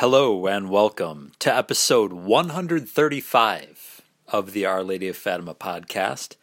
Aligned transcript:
Hello 0.00 0.46
and 0.46 0.70
welcome 0.70 1.32
to 1.40 1.52
episode 1.52 2.12
135 2.12 4.00
of 4.28 4.52
the 4.52 4.64
Our 4.64 4.84
Lady 4.84 5.08
of 5.08 5.16
Fatima 5.16 5.56
podcast. 5.56 6.36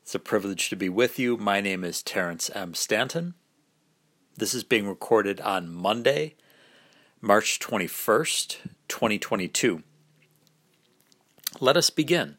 It's 0.00 0.14
a 0.14 0.18
privilege 0.18 0.70
to 0.70 0.76
be 0.76 0.88
with 0.88 1.18
you. 1.18 1.36
My 1.36 1.60
name 1.60 1.84
is 1.84 2.02
Terrence 2.02 2.50
M. 2.54 2.72
Stanton. 2.72 3.34
This 4.38 4.54
is 4.54 4.64
being 4.64 4.88
recorded 4.88 5.38
on 5.42 5.68
Monday, 5.70 6.36
March 7.20 7.60
21st, 7.60 8.56
2022. 8.88 9.82
Let 11.60 11.76
us 11.76 11.90
begin 11.90 12.38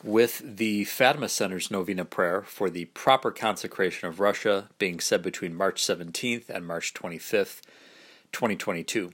with 0.00 0.42
the 0.44 0.84
Fatima 0.84 1.28
Center's 1.28 1.72
Novena 1.72 2.04
prayer 2.04 2.42
for 2.42 2.70
the 2.70 2.84
proper 2.84 3.32
consecration 3.32 4.08
of 4.08 4.20
Russia 4.20 4.68
being 4.78 5.00
said 5.00 5.22
between 5.22 5.56
March 5.56 5.82
17th 5.82 6.48
and 6.48 6.64
March 6.64 6.94
25th, 6.94 7.62
2022. 8.30 9.10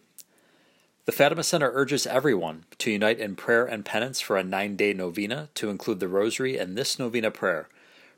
The 1.05 1.11
Fatima 1.11 1.43
Center 1.43 1.73
urges 1.75 2.07
everyone 2.07 2.65
to 2.79 2.93
unite 2.93 3.19
in 3.19 3.35
prayer 3.35 3.65
and 3.65 3.85
penance 3.85 4.21
for 4.21 4.37
a 4.37 4.45
nine 4.45 4.77
day 4.77 4.93
novena 4.93 5.49
to 5.55 5.69
include 5.69 5.99
the 5.99 6.07
Rosary 6.07 6.57
and 6.57 6.79
this 6.79 6.97
novena 6.97 7.33
prayer 7.33 7.69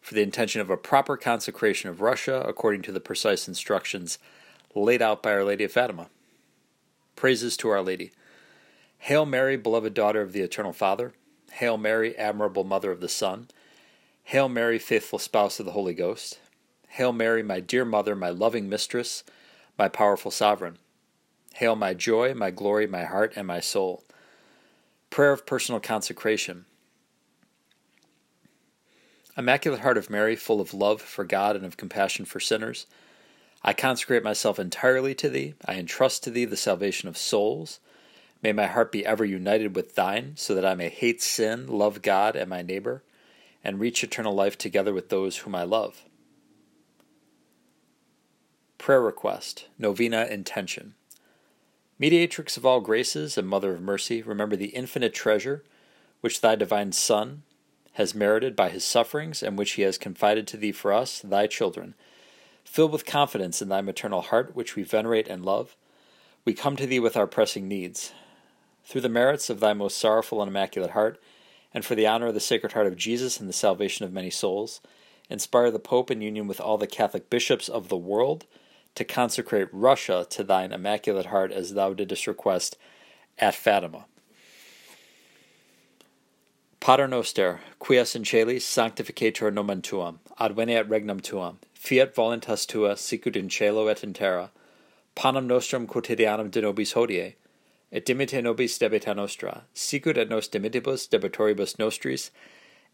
for 0.02 0.12
the 0.12 0.20
intention 0.20 0.60
of 0.60 0.68
a 0.68 0.76
proper 0.76 1.16
consecration 1.16 1.88
of 1.88 2.02
Russia 2.02 2.44
according 2.46 2.82
to 2.82 2.92
the 2.92 3.00
precise 3.00 3.48
instructions 3.48 4.18
laid 4.74 5.00
out 5.00 5.22
by 5.22 5.32
Our 5.32 5.44
Lady 5.44 5.64
of 5.64 5.72
Fatima. 5.72 6.08
Praises 7.16 7.56
to 7.56 7.70
Our 7.70 7.80
Lady. 7.80 8.10
Hail 8.98 9.24
Mary, 9.24 9.56
beloved 9.56 9.94
daughter 9.94 10.20
of 10.20 10.34
the 10.34 10.42
Eternal 10.42 10.74
Father. 10.74 11.14
Hail 11.52 11.78
Mary, 11.78 12.14
admirable 12.18 12.64
Mother 12.64 12.90
of 12.90 13.00
the 13.00 13.08
Son. 13.08 13.48
Hail 14.24 14.50
Mary, 14.50 14.78
faithful 14.78 15.18
spouse 15.18 15.58
of 15.58 15.64
the 15.64 15.72
Holy 15.72 15.94
Ghost. 15.94 16.38
Hail 16.88 17.14
Mary, 17.14 17.42
my 17.42 17.60
dear 17.60 17.86
Mother, 17.86 18.14
my 18.14 18.28
loving 18.28 18.68
mistress, 18.68 19.24
my 19.78 19.88
powerful 19.88 20.30
sovereign. 20.30 20.76
Hail 21.54 21.76
my 21.76 21.94
joy, 21.94 22.34
my 22.34 22.50
glory, 22.50 22.88
my 22.88 23.04
heart, 23.04 23.34
and 23.36 23.46
my 23.46 23.60
soul. 23.60 24.02
Prayer 25.08 25.30
of 25.30 25.46
personal 25.46 25.80
consecration. 25.80 26.64
Immaculate 29.38 29.80
Heart 29.80 29.98
of 29.98 30.10
Mary, 30.10 30.34
full 30.34 30.60
of 30.60 30.74
love 30.74 31.00
for 31.00 31.22
God 31.24 31.54
and 31.54 31.64
of 31.64 31.76
compassion 31.76 32.24
for 32.24 32.40
sinners, 32.40 32.86
I 33.62 33.72
consecrate 33.72 34.24
myself 34.24 34.58
entirely 34.58 35.14
to 35.14 35.28
Thee. 35.28 35.54
I 35.64 35.74
entrust 35.74 36.24
to 36.24 36.30
Thee 36.30 36.44
the 36.44 36.56
salvation 36.56 37.08
of 37.08 37.16
souls. 37.16 37.78
May 38.42 38.52
my 38.52 38.66
heart 38.66 38.90
be 38.90 39.06
ever 39.06 39.24
united 39.24 39.76
with 39.76 39.94
Thine, 39.94 40.32
so 40.34 40.56
that 40.56 40.66
I 40.66 40.74
may 40.74 40.88
hate 40.88 41.22
sin, 41.22 41.68
love 41.68 42.02
God 42.02 42.34
and 42.34 42.50
my 42.50 42.62
neighbor, 42.62 43.04
and 43.62 43.78
reach 43.78 44.02
eternal 44.02 44.34
life 44.34 44.58
together 44.58 44.92
with 44.92 45.08
those 45.08 45.38
whom 45.38 45.54
I 45.54 45.62
love. 45.62 46.02
Prayer 48.76 49.00
Request 49.00 49.68
Novena 49.78 50.26
Intention 50.26 50.94
Mediatrix 51.98 52.56
of 52.56 52.66
all 52.66 52.80
graces 52.80 53.38
and 53.38 53.46
Mother 53.46 53.74
of 53.74 53.80
mercy, 53.80 54.20
remember 54.20 54.56
the 54.56 54.74
infinite 54.74 55.14
treasure 55.14 55.62
which 56.20 56.40
thy 56.40 56.56
divine 56.56 56.90
Son 56.90 57.42
has 57.92 58.14
merited 58.14 58.56
by 58.56 58.70
his 58.70 58.84
sufferings 58.84 59.42
and 59.42 59.56
which 59.56 59.72
he 59.72 59.82
has 59.82 59.96
confided 59.96 60.46
to 60.48 60.56
thee 60.56 60.72
for 60.72 60.92
us, 60.92 61.20
thy 61.20 61.46
children. 61.46 61.94
Filled 62.64 62.90
with 62.90 63.06
confidence 63.06 63.62
in 63.62 63.68
thy 63.68 63.80
maternal 63.80 64.22
heart, 64.22 64.56
which 64.56 64.74
we 64.74 64.82
venerate 64.82 65.28
and 65.28 65.44
love, 65.44 65.76
we 66.44 66.52
come 66.52 66.74
to 66.76 66.86
thee 66.86 66.98
with 66.98 67.16
our 67.16 67.28
pressing 67.28 67.68
needs. 67.68 68.12
Through 68.84 69.02
the 69.02 69.08
merits 69.08 69.48
of 69.48 69.60
thy 69.60 69.72
most 69.72 69.96
sorrowful 69.96 70.42
and 70.42 70.48
immaculate 70.48 70.90
heart, 70.90 71.22
and 71.72 71.84
for 71.84 71.94
the 71.94 72.08
honor 72.08 72.26
of 72.26 72.34
the 72.34 72.40
Sacred 72.40 72.72
Heart 72.72 72.88
of 72.88 72.96
Jesus 72.96 73.38
and 73.38 73.48
the 73.48 73.52
salvation 73.52 74.04
of 74.04 74.12
many 74.12 74.30
souls, 74.30 74.80
inspire 75.30 75.70
the 75.70 75.78
Pope 75.78 76.10
in 76.10 76.20
union 76.20 76.48
with 76.48 76.60
all 76.60 76.76
the 76.76 76.86
Catholic 76.88 77.30
bishops 77.30 77.68
of 77.68 77.88
the 77.88 77.96
world 77.96 78.46
to 78.94 79.04
consecrate 79.04 79.68
Russia 79.72 80.26
to 80.30 80.44
thine 80.44 80.72
immaculate 80.72 81.26
heart 81.26 81.52
as 81.52 81.74
thou 81.74 81.92
didst 81.94 82.26
request 82.26 82.76
at 83.38 83.54
Fatima. 83.54 84.06
Pater 86.80 87.08
noster, 87.08 87.60
quies 87.78 88.14
in 88.14 88.24
celis 88.24 88.62
sanctificator 88.62 89.52
nomen 89.52 89.80
tuam, 89.80 90.18
adveniat 90.38 90.86
regnum 90.86 91.20
tuam, 91.20 91.56
fiat 91.74 92.14
voluntas 92.14 92.66
tua 92.66 92.96
sicut 92.96 93.36
in 93.36 93.48
cielo 93.48 93.88
et 93.88 94.04
in 94.04 94.12
terra, 94.12 94.50
panem 95.14 95.48
nostrum 95.48 95.86
quotidianum 95.86 96.50
de 96.50 96.60
nobis 96.60 96.92
hodie, 96.92 97.36
et 97.90 98.04
dimite 98.04 98.42
nobis 98.42 98.78
debita 98.78 99.14
nostra, 99.16 99.64
sicut 99.72 100.18
et 100.18 100.28
nos 100.28 100.46
dimitibus 100.46 101.08
debitoribus 101.08 101.78
nostris, 101.78 102.30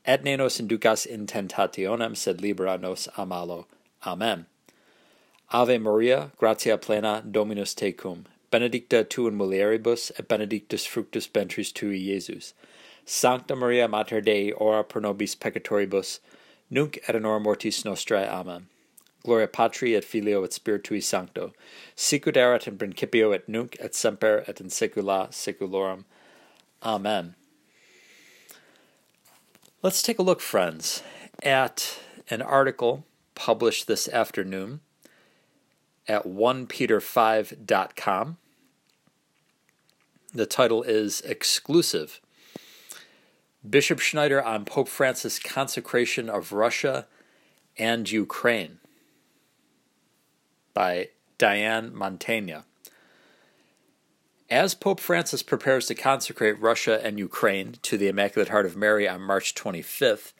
et 0.04 0.22
ne 0.22 0.36
nos 0.36 0.60
inducas 0.60 1.04
in 1.04 1.26
tentationem, 1.26 2.16
sed 2.16 2.40
libera 2.40 2.78
nos 2.78 3.08
a 3.16 3.26
malo. 3.26 3.66
Amen. 4.06 4.46
Ave 5.52 5.78
Maria, 5.78 6.30
gratia 6.36 6.78
plena, 6.78 7.24
Dominus 7.28 7.74
tecum, 7.74 8.26
benedicta 8.52 9.02
tu 9.02 9.26
in 9.26 9.36
mulieribus, 9.36 10.12
et 10.16 10.28
benedictus 10.28 10.86
fructus 10.86 11.26
ventris 11.26 11.72
tui, 11.72 11.98
Iesus. 11.98 12.52
Sancta 13.04 13.56
Maria 13.56 13.88
Mater 13.88 14.20
Dei, 14.20 14.52
ora 14.52 14.84
pro 14.84 15.00
nobis 15.00 15.34
peccatoribus, 15.34 16.20
nunc 16.70 17.00
et 17.08 17.16
in 17.16 17.24
hora 17.24 17.40
mortis 17.40 17.82
nostrae. 17.82 18.28
Amen. 18.28 18.68
Gloria 19.24 19.48
Patri 19.48 19.96
et 19.96 20.04
Filio 20.04 20.44
et 20.44 20.52
Spiritui 20.52 21.02
Sancto, 21.02 21.52
sicut 21.96 22.36
erat 22.36 22.68
in 22.68 22.78
principio 22.78 23.32
et 23.32 23.48
nunc 23.48 23.76
et 23.80 23.92
semper 23.92 24.44
et 24.46 24.60
in 24.60 24.68
saecula 24.68 25.32
saeculorum. 25.32 26.04
Amen. 26.84 27.34
Let's 29.82 30.00
take 30.00 30.20
a 30.20 30.22
look, 30.22 30.40
friends, 30.40 31.02
at 31.42 31.98
an 32.30 32.40
article 32.40 33.04
published 33.34 33.88
this 33.88 34.08
afternoon 34.08 34.80
at 36.08 36.26
1peter5.com. 36.26 38.36
The 40.32 40.46
title 40.46 40.82
is 40.82 41.20
Exclusive 41.22 42.20
Bishop 43.68 43.98
Schneider 43.98 44.42
on 44.42 44.64
Pope 44.64 44.88
Francis' 44.88 45.38
Consecration 45.38 46.30
of 46.30 46.52
Russia 46.52 47.06
and 47.76 48.10
Ukraine 48.10 48.78
by 50.72 51.08
Diane 51.36 51.90
Montagna. 51.90 52.64
As 54.48 54.74
Pope 54.74 55.00
Francis 55.00 55.42
prepares 55.42 55.86
to 55.86 55.94
consecrate 55.94 56.60
Russia 56.60 57.04
and 57.04 57.18
Ukraine 57.18 57.76
to 57.82 57.96
the 57.96 58.08
Immaculate 58.08 58.48
Heart 58.48 58.66
of 58.66 58.76
Mary 58.76 59.08
on 59.08 59.20
March 59.20 59.54
25th, 59.54 60.32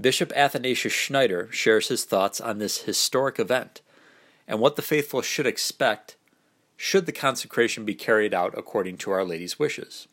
Bishop 0.00 0.32
Athanasius 0.34 0.92
Schneider 0.92 1.48
shares 1.50 1.88
his 1.88 2.04
thoughts 2.04 2.40
on 2.40 2.58
this 2.58 2.82
historic 2.82 3.38
event 3.38 3.80
and 4.46 4.60
what 4.60 4.76
the 4.76 4.82
faithful 4.82 5.22
should 5.22 5.46
expect 5.46 6.16
should 6.76 7.06
the 7.06 7.12
consecration 7.12 7.84
be 7.84 7.94
carried 7.94 8.34
out 8.34 8.56
according 8.56 8.98
to 8.98 9.10
Our 9.10 9.24
Lady's 9.24 9.58
wishes. 9.58 10.06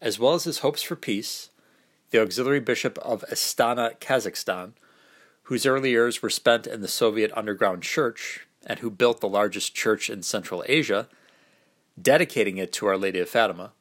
As 0.00 0.18
well 0.18 0.34
as 0.34 0.44
his 0.44 0.60
hopes 0.60 0.82
for 0.82 0.96
peace, 0.96 1.50
the 2.10 2.20
auxiliary 2.20 2.60
bishop 2.60 2.98
of 2.98 3.24
Astana, 3.30 3.98
Kazakhstan, 3.98 4.72
whose 5.44 5.66
early 5.66 5.90
years 5.90 6.22
were 6.22 6.30
spent 6.30 6.66
in 6.66 6.80
the 6.80 6.88
Soviet 6.88 7.32
underground 7.34 7.82
church 7.82 8.46
and 8.66 8.80
who 8.80 8.90
built 8.90 9.20
the 9.20 9.28
largest 9.28 9.74
church 9.74 10.10
in 10.10 10.22
Central 10.22 10.64
Asia, 10.66 11.08
dedicating 12.00 12.58
it 12.58 12.72
to 12.72 12.86
Our 12.86 12.96
Lady 12.96 13.20
of 13.20 13.28
Fatima, 13.28 13.72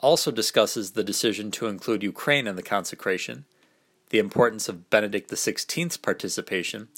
also 0.00 0.30
discusses 0.30 0.92
the 0.92 1.04
decision 1.04 1.50
to 1.52 1.66
include 1.66 2.02
Ukraine 2.02 2.46
in 2.46 2.56
the 2.56 2.62
consecration, 2.62 3.44
the 4.10 4.18
importance 4.18 4.68
of 4.68 4.90
Benedict 4.90 5.30
XVI's 5.30 5.96
participation, 5.96 6.88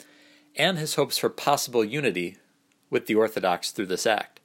and 0.57 0.79
his 0.79 0.95
hopes 0.95 1.19
for 1.19 1.29
possible 1.29 1.85
unity 1.85 2.37
with 2.91 3.07
the 3.07 3.15
Orthodox 3.15 3.71
through 3.71 3.87
this 3.87 4.07
act. 4.07 4.41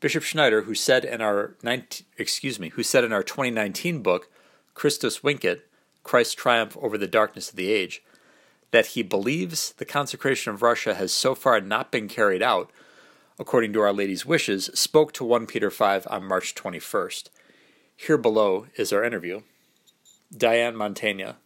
Bishop 0.00 0.22
Schneider, 0.22 0.62
who 0.62 0.74
said 0.74 1.04
in 1.04 1.20
our 1.20 1.56
19, 1.62 2.06
excuse 2.16 2.58
me, 2.58 2.70
who 2.70 2.82
said 2.82 3.04
in 3.04 3.12
our 3.12 3.22
2019 3.22 4.02
book, 4.02 4.30
Christus 4.74 5.18
Vincit, 5.18 5.68
Christ's 6.02 6.34
Triumph 6.34 6.76
over 6.80 6.96
the 6.96 7.06
Darkness 7.06 7.50
of 7.50 7.56
the 7.56 7.70
Age, 7.70 8.02
that 8.70 8.86
he 8.86 9.02
believes 9.02 9.72
the 9.72 9.84
consecration 9.84 10.54
of 10.54 10.62
Russia 10.62 10.94
has 10.94 11.12
so 11.12 11.34
far 11.34 11.60
not 11.60 11.92
been 11.92 12.08
carried 12.08 12.42
out 12.42 12.70
according 13.40 13.72
to 13.72 13.80
Our 13.80 13.92
Lady's 13.92 14.26
wishes, 14.26 14.70
spoke 14.74 15.12
to 15.14 15.24
1 15.24 15.46
Peter 15.46 15.70
5 15.70 16.06
on 16.10 16.28
March 16.28 16.54
21st. 16.54 17.30
Here 17.96 18.18
below 18.18 18.66
is 18.76 18.92
our 18.92 19.02
interview. 19.02 19.40
Diane 20.36 20.74
Montagna, 20.74 21.36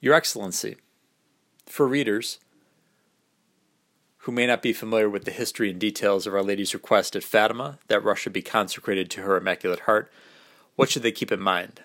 Your 0.00 0.14
Excellency, 0.14 0.76
for 1.70 1.86
readers 1.86 2.38
who 4.24 4.32
may 4.32 4.46
not 4.46 4.60
be 4.60 4.72
familiar 4.72 5.08
with 5.08 5.24
the 5.24 5.30
history 5.30 5.70
and 5.70 5.80
details 5.80 6.26
of 6.26 6.34
Our 6.34 6.42
Lady's 6.42 6.74
request 6.74 7.16
at 7.16 7.22
Fatima 7.22 7.78
that 7.88 8.04
Russia 8.04 8.28
be 8.28 8.42
consecrated 8.42 9.08
to 9.10 9.22
her 9.22 9.36
Immaculate 9.36 9.80
Heart, 9.80 10.10
what 10.76 10.90
should 10.90 11.02
they 11.02 11.12
keep 11.12 11.32
in 11.32 11.40
mind? 11.40 11.80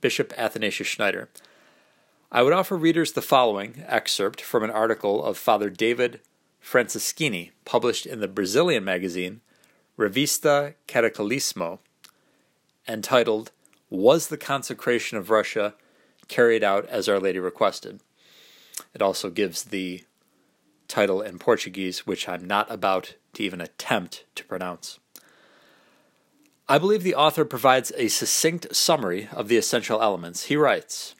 Bishop 0.00 0.32
Athanasius 0.36 0.88
Schneider. 0.88 1.28
I 2.32 2.42
would 2.42 2.52
offer 2.52 2.76
readers 2.76 3.12
the 3.12 3.22
following 3.22 3.84
excerpt 3.86 4.40
from 4.40 4.64
an 4.64 4.70
article 4.70 5.22
of 5.22 5.38
Father 5.38 5.70
David 5.70 6.20
Francisquini, 6.60 7.50
published 7.64 8.06
in 8.06 8.20
the 8.20 8.28
Brazilian 8.28 8.84
magazine 8.84 9.42
Revista 9.98 10.74
Catolicismo, 10.88 11.78
entitled 12.88 13.52
Was 13.90 14.28
the 14.28 14.38
Consecration 14.38 15.18
of 15.18 15.30
Russia 15.30 15.74
Carried 16.28 16.64
Out 16.64 16.86
as 16.86 17.08
Our 17.08 17.20
Lady 17.20 17.38
Requested? 17.38 18.00
It 18.94 19.02
also 19.02 19.30
gives 19.30 19.64
the 19.64 20.04
title 20.88 21.22
in 21.22 21.38
Portuguese, 21.38 22.06
which 22.06 22.28
I'm 22.28 22.46
not 22.46 22.70
about 22.70 23.14
to 23.34 23.42
even 23.42 23.60
attempt 23.60 24.24
to 24.34 24.44
pronounce. 24.44 24.98
I 26.68 26.78
believe 26.78 27.02
the 27.02 27.14
author 27.14 27.44
provides 27.44 27.92
a 27.96 28.08
succinct 28.08 28.74
summary 28.74 29.28
of 29.32 29.48
the 29.48 29.56
essential 29.56 30.00
elements. 30.00 30.44
He 30.44 30.56
writes 30.56 31.14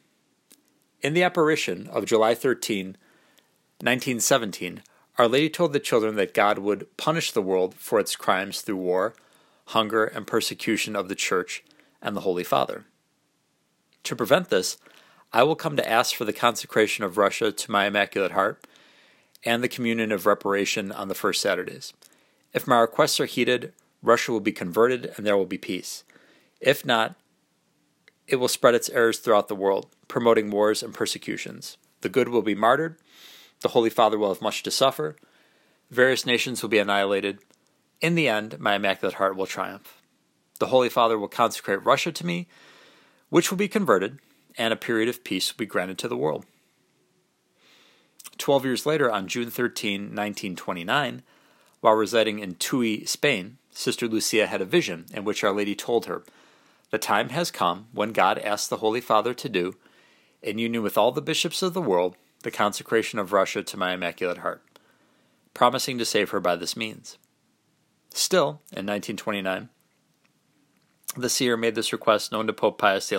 In 1.02 1.14
the 1.14 1.22
apparition 1.22 1.88
of 1.88 2.06
July 2.06 2.34
13, 2.34 2.96
1917, 3.80 4.82
Our 5.18 5.28
Lady 5.28 5.50
told 5.50 5.72
the 5.72 5.80
children 5.80 6.16
that 6.16 6.34
God 6.34 6.58
would 6.58 6.96
punish 6.96 7.32
the 7.32 7.42
world 7.42 7.74
for 7.74 7.98
its 7.98 8.14
crimes 8.14 8.60
through 8.60 8.76
war, 8.76 9.14
hunger, 9.66 10.04
and 10.04 10.26
persecution 10.26 10.94
of 10.94 11.08
the 11.08 11.14
Church 11.14 11.64
and 12.00 12.16
the 12.16 12.20
Holy 12.20 12.44
Father. 12.44 12.84
To 14.04 14.16
prevent 14.16 14.48
this, 14.48 14.78
I 15.34 15.44
will 15.44 15.56
come 15.56 15.76
to 15.76 15.88
ask 15.88 16.14
for 16.14 16.26
the 16.26 16.32
consecration 16.32 17.04
of 17.04 17.16
Russia 17.16 17.52
to 17.52 17.70
my 17.70 17.86
Immaculate 17.86 18.32
Heart 18.32 18.66
and 19.44 19.62
the 19.62 19.68
communion 19.68 20.12
of 20.12 20.26
reparation 20.26 20.92
on 20.92 21.08
the 21.08 21.14
first 21.14 21.40
Saturdays. 21.40 21.94
If 22.52 22.66
my 22.66 22.78
requests 22.80 23.18
are 23.18 23.26
heeded, 23.26 23.72
Russia 24.02 24.30
will 24.30 24.40
be 24.40 24.52
converted 24.52 25.12
and 25.16 25.24
there 25.24 25.36
will 25.36 25.46
be 25.46 25.56
peace. 25.56 26.04
If 26.60 26.84
not, 26.84 27.14
it 28.28 28.36
will 28.36 28.48
spread 28.48 28.74
its 28.74 28.90
errors 28.90 29.18
throughout 29.18 29.48
the 29.48 29.54
world, 29.54 29.88
promoting 30.06 30.50
wars 30.50 30.82
and 30.82 30.92
persecutions. 30.92 31.78
The 32.02 32.10
good 32.10 32.28
will 32.28 32.42
be 32.42 32.54
martyred, 32.54 32.98
the 33.60 33.68
Holy 33.68 33.90
Father 33.90 34.18
will 34.18 34.32
have 34.32 34.42
much 34.42 34.62
to 34.64 34.70
suffer, 34.70 35.16
various 35.90 36.26
nations 36.26 36.60
will 36.60 36.68
be 36.68 36.78
annihilated. 36.78 37.38
In 38.00 38.16
the 38.16 38.28
end, 38.28 38.58
my 38.60 38.74
Immaculate 38.74 39.14
Heart 39.14 39.36
will 39.36 39.46
triumph. 39.46 40.02
The 40.58 40.66
Holy 40.66 40.88
Father 40.90 41.18
will 41.18 41.28
consecrate 41.28 41.84
Russia 41.84 42.12
to 42.12 42.26
me, 42.26 42.48
which 43.30 43.50
will 43.50 43.58
be 43.58 43.68
converted, 43.68 44.18
and 44.56 44.72
a 44.72 44.76
period 44.76 45.08
of 45.08 45.24
peace 45.24 45.52
will 45.52 45.58
be 45.58 45.66
granted 45.66 45.98
to 45.98 46.08
the 46.08 46.16
world. 46.16 46.44
Twelve 48.38 48.64
years 48.64 48.86
later, 48.86 49.10
on 49.10 49.28
June 49.28 49.50
13, 49.50 50.02
1929, 50.02 51.22
while 51.80 51.94
residing 51.94 52.38
in 52.38 52.54
Tui, 52.54 53.04
Spain, 53.04 53.58
Sister 53.70 54.06
Lucia 54.06 54.46
had 54.46 54.60
a 54.60 54.66
vision 54.66 55.06
in 55.12 55.24
which 55.24 55.42
Our 55.42 55.52
Lady 55.52 55.74
told 55.74 56.06
her, 56.06 56.22
The 56.90 56.98
time 56.98 57.30
has 57.30 57.50
come 57.50 57.88
when 57.92 58.12
God 58.12 58.38
asked 58.38 58.70
the 58.70 58.78
Holy 58.78 59.00
Father 59.00 59.34
to 59.34 59.48
do, 59.48 59.74
in 60.42 60.58
union 60.58 60.82
with 60.82 60.98
all 60.98 61.12
the 61.12 61.22
bishops 61.22 61.62
of 61.62 61.74
the 61.74 61.82
world, 61.82 62.16
the 62.42 62.50
consecration 62.50 63.18
of 63.18 63.32
Russia 63.32 63.62
to 63.62 63.76
my 63.76 63.94
Immaculate 63.94 64.38
Heart, 64.38 64.62
promising 65.54 65.98
to 65.98 66.04
save 66.04 66.30
her 66.30 66.40
by 66.40 66.56
this 66.56 66.76
means. 66.76 67.18
Still, 68.10 68.60
in 68.70 68.86
1929, 68.86 69.68
the 71.16 71.28
seer 71.28 71.56
made 71.56 71.74
this 71.74 71.92
request 71.92 72.32
known 72.32 72.46
to 72.46 72.52
Pope 72.52 72.78
Pius 72.78 73.06
XI, 73.06 73.16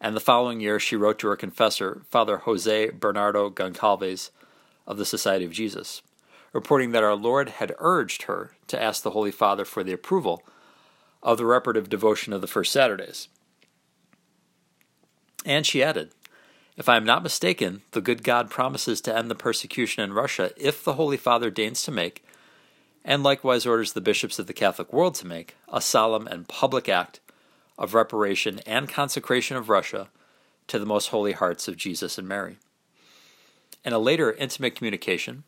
and 0.00 0.16
the 0.16 0.20
following 0.20 0.60
year 0.60 0.80
she 0.80 0.96
wrote 0.96 1.18
to 1.18 1.28
her 1.28 1.36
confessor, 1.36 2.02
Father 2.10 2.38
Jose 2.38 2.90
Bernardo 2.90 3.50
Goncalves 3.50 4.30
of 4.86 4.96
the 4.96 5.04
Society 5.04 5.44
of 5.44 5.52
Jesus, 5.52 6.02
reporting 6.52 6.92
that 6.92 7.04
our 7.04 7.14
Lord 7.14 7.50
had 7.50 7.74
urged 7.78 8.22
her 8.22 8.52
to 8.68 8.82
ask 8.82 9.02
the 9.02 9.10
Holy 9.10 9.30
Father 9.30 9.64
for 9.64 9.84
the 9.84 9.92
approval 9.92 10.42
of 11.22 11.36
the 11.36 11.44
reparative 11.44 11.90
devotion 11.90 12.32
of 12.32 12.40
the 12.40 12.46
first 12.46 12.72
Saturdays. 12.72 13.28
And 15.44 15.66
she 15.66 15.82
added, 15.82 16.12
If 16.76 16.88
I 16.88 16.96
am 16.96 17.04
not 17.04 17.22
mistaken, 17.22 17.82
the 17.90 18.00
good 18.00 18.22
God 18.22 18.50
promises 18.50 19.00
to 19.02 19.16
end 19.16 19.30
the 19.30 19.34
persecution 19.34 20.02
in 20.02 20.14
Russia 20.14 20.50
if 20.56 20.82
the 20.82 20.94
Holy 20.94 21.18
Father 21.18 21.50
deigns 21.50 21.82
to 21.82 21.90
make, 21.90 22.24
and 23.04 23.22
likewise 23.22 23.66
orders 23.66 23.92
the 23.92 24.00
bishops 24.00 24.38
of 24.38 24.46
the 24.46 24.52
Catholic 24.52 24.92
world 24.92 25.14
to 25.16 25.26
make, 25.26 25.56
a 25.68 25.80
solemn 25.80 26.26
and 26.26 26.48
public 26.48 26.88
act 26.88 27.20
of 27.80 27.94
reparation 27.94 28.60
and 28.66 28.88
consecration 28.88 29.56
of 29.56 29.70
Russia 29.70 30.10
to 30.68 30.78
the 30.78 30.86
most 30.86 31.08
holy 31.08 31.32
hearts 31.32 31.66
of 31.66 31.78
Jesus 31.78 32.18
and 32.18 32.28
Mary. 32.28 32.58
In 33.84 33.94
a 33.94 33.98
later 33.98 34.32
intimate 34.32 34.76
communication, 34.76 35.44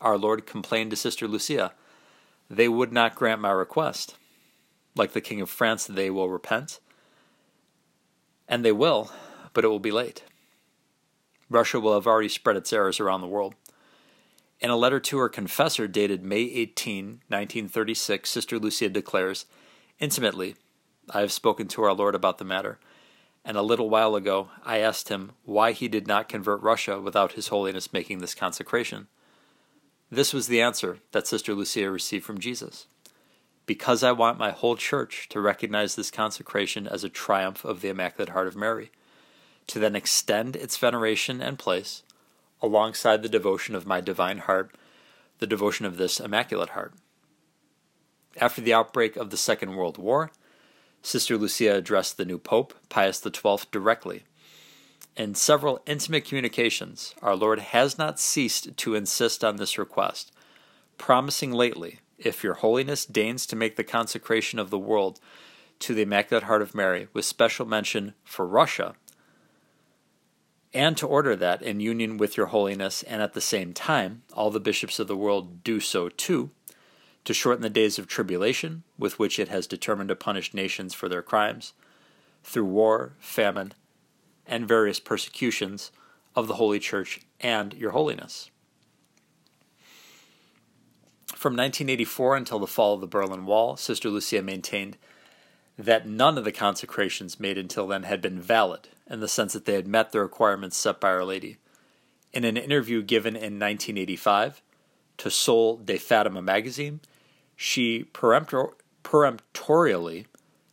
our 0.00 0.18
Lord 0.18 0.46
complained 0.46 0.90
to 0.90 0.96
Sister 0.96 1.28
Lucia, 1.28 1.72
They 2.50 2.68
would 2.68 2.92
not 2.92 3.14
grant 3.14 3.40
my 3.40 3.52
request. 3.52 4.16
Like 4.96 5.12
the 5.12 5.20
King 5.20 5.40
of 5.40 5.48
France, 5.48 5.86
they 5.86 6.10
will 6.10 6.28
repent. 6.28 6.80
And 8.48 8.64
they 8.64 8.72
will, 8.72 9.10
but 9.52 9.64
it 9.64 9.68
will 9.68 9.78
be 9.78 9.92
late. 9.92 10.24
Russia 11.48 11.78
will 11.78 11.94
have 11.94 12.06
already 12.06 12.28
spread 12.28 12.56
its 12.56 12.72
errors 12.72 12.98
around 12.98 13.20
the 13.20 13.28
world. 13.28 13.54
In 14.60 14.70
a 14.70 14.76
letter 14.76 14.98
to 15.00 15.18
her 15.18 15.28
confessor 15.28 15.86
dated 15.86 16.24
May 16.24 16.42
18, 16.42 17.06
1936, 17.28 18.28
Sister 18.28 18.58
Lucia 18.58 18.88
declares, 18.88 19.46
Intimately, 20.00 20.56
I 21.10 21.20
have 21.20 21.32
spoken 21.32 21.68
to 21.68 21.82
our 21.82 21.92
Lord 21.92 22.14
about 22.14 22.38
the 22.38 22.44
matter, 22.44 22.78
and 23.44 23.56
a 23.56 23.62
little 23.62 23.90
while 23.90 24.16
ago 24.16 24.48
I 24.64 24.78
asked 24.78 25.08
him 25.10 25.32
why 25.44 25.72
he 25.72 25.88
did 25.88 26.06
not 26.06 26.28
convert 26.28 26.62
Russia 26.62 27.00
without 27.00 27.32
His 27.32 27.48
Holiness 27.48 27.92
making 27.92 28.18
this 28.18 28.34
consecration. 28.34 29.08
This 30.10 30.32
was 30.32 30.46
the 30.46 30.62
answer 30.62 30.98
that 31.12 31.26
Sister 31.26 31.54
Lucia 31.54 31.90
received 31.90 32.24
from 32.24 32.38
Jesus. 32.38 32.86
Because 33.66 34.02
I 34.02 34.12
want 34.12 34.38
my 34.38 34.50
whole 34.50 34.76
church 34.76 35.28
to 35.30 35.40
recognize 35.40 35.94
this 35.94 36.10
consecration 36.10 36.86
as 36.86 37.02
a 37.02 37.08
triumph 37.08 37.64
of 37.64 37.80
the 37.80 37.88
Immaculate 37.88 38.30
Heart 38.30 38.46
of 38.46 38.56
Mary, 38.56 38.90
to 39.66 39.78
then 39.78 39.96
extend 39.96 40.56
its 40.56 40.76
veneration 40.76 41.40
and 41.40 41.58
place 41.58 42.02
alongside 42.62 43.22
the 43.22 43.28
devotion 43.28 43.74
of 43.74 43.86
my 43.86 44.00
divine 44.00 44.38
heart, 44.38 44.74
the 45.38 45.46
devotion 45.46 45.84
of 45.84 45.96
this 45.96 46.20
Immaculate 46.20 46.70
Heart. 46.70 46.94
After 48.40 48.60
the 48.60 48.74
outbreak 48.74 49.16
of 49.16 49.30
the 49.30 49.36
Second 49.36 49.76
World 49.76 49.98
War, 49.98 50.30
Sister 51.04 51.36
Lucia 51.36 51.74
addressed 51.74 52.16
the 52.16 52.24
new 52.24 52.38
Pope, 52.38 52.72
Pius 52.88 53.22
XII, 53.22 53.58
directly. 53.70 54.22
In 55.18 55.34
several 55.34 55.82
intimate 55.86 56.24
communications, 56.24 57.14
our 57.20 57.36
Lord 57.36 57.58
has 57.58 57.98
not 57.98 58.18
ceased 58.18 58.74
to 58.78 58.94
insist 58.94 59.44
on 59.44 59.56
this 59.56 59.76
request, 59.76 60.32
promising 60.96 61.52
lately, 61.52 62.00
if 62.18 62.42
Your 62.42 62.54
Holiness 62.54 63.04
deigns 63.04 63.44
to 63.46 63.54
make 63.54 63.76
the 63.76 63.84
consecration 63.84 64.58
of 64.58 64.70
the 64.70 64.78
world 64.78 65.20
to 65.80 65.92
the 65.92 66.02
Immaculate 66.02 66.44
Heart 66.44 66.62
of 66.62 66.74
Mary, 66.74 67.08
with 67.12 67.26
special 67.26 67.66
mention 67.66 68.14
for 68.24 68.46
Russia, 68.46 68.94
and 70.72 70.96
to 70.96 71.06
order 71.06 71.36
that, 71.36 71.60
in 71.60 71.80
union 71.80 72.16
with 72.16 72.38
Your 72.38 72.46
Holiness, 72.46 73.02
and 73.02 73.20
at 73.20 73.34
the 73.34 73.42
same 73.42 73.74
time, 73.74 74.22
all 74.32 74.50
the 74.50 74.58
bishops 74.58 74.98
of 74.98 75.06
the 75.06 75.18
world 75.18 75.62
do 75.62 75.80
so 75.80 76.08
too, 76.08 76.50
to 77.24 77.34
shorten 77.34 77.62
the 77.62 77.70
days 77.70 77.98
of 77.98 78.06
tribulation 78.06 78.82
with 78.98 79.18
which 79.18 79.38
it 79.38 79.48
has 79.48 79.66
determined 79.66 80.08
to 80.08 80.16
punish 80.16 80.54
nations 80.54 80.94
for 80.94 81.08
their 81.08 81.22
crimes, 81.22 81.72
through 82.42 82.66
war, 82.66 83.14
famine, 83.18 83.72
and 84.46 84.68
various 84.68 85.00
persecutions 85.00 85.90
of 86.36 86.48
the 86.48 86.54
Holy 86.54 86.78
Church 86.78 87.20
and 87.40 87.72
Your 87.74 87.92
Holiness. 87.92 88.50
From 91.34 91.54
1984 91.54 92.36
until 92.36 92.58
the 92.58 92.66
fall 92.66 92.94
of 92.94 93.00
the 93.00 93.06
Berlin 93.06 93.46
Wall, 93.46 93.76
Sister 93.76 94.08
Lucia 94.08 94.42
maintained 94.42 94.96
that 95.78 96.06
none 96.06 96.38
of 96.38 96.44
the 96.44 96.52
consecrations 96.52 97.40
made 97.40 97.58
until 97.58 97.86
then 97.86 98.04
had 98.04 98.20
been 98.20 98.40
valid, 98.40 98.88
in 99.10 99.20
the 99.20 99.28
sense 99.28 99.52
that 99.52 99.64
they 99.64 99.74
had 99.74 99.88
met 99.88 100.12
the 100.12 100.20
requirements 100.20 100.76
set 100.76 101.00
by 101.00 101.08
Our 101.08 101.24
Lady. 101.24 101.58
In 102.32 102.44
an 102.44 102.56
interview 102.56 103.02
given 103.02 103.34
in 103.34 103.58
1985 103.58 104.62
to 105.18 105.30
Sol 105.30 105.76
de 105.76 105.98
Fatima 105.98 106.42
magazine, 106.42 107.00
she 107.56 108.04
peremptor- 108.04 108.74
peremptorily 109.02 110.26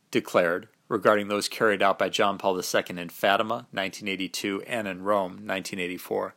declared 0.10 0.68
regarding 0.88 1.28
those 1.30 1.48
carried 1.48 1.82
out 1.82 1.98
by 1.98 2.10
John 2.10 2.38
Paul 2.38 2.58
II 2.58 2.84
in 2.90 3.10
Fatima, 3.10 3.68
1982, 3.72 4.62
and 4.68 4.88
in 4.88 5.04
Rome, 5.04 5.32
1984. 5.32 6.36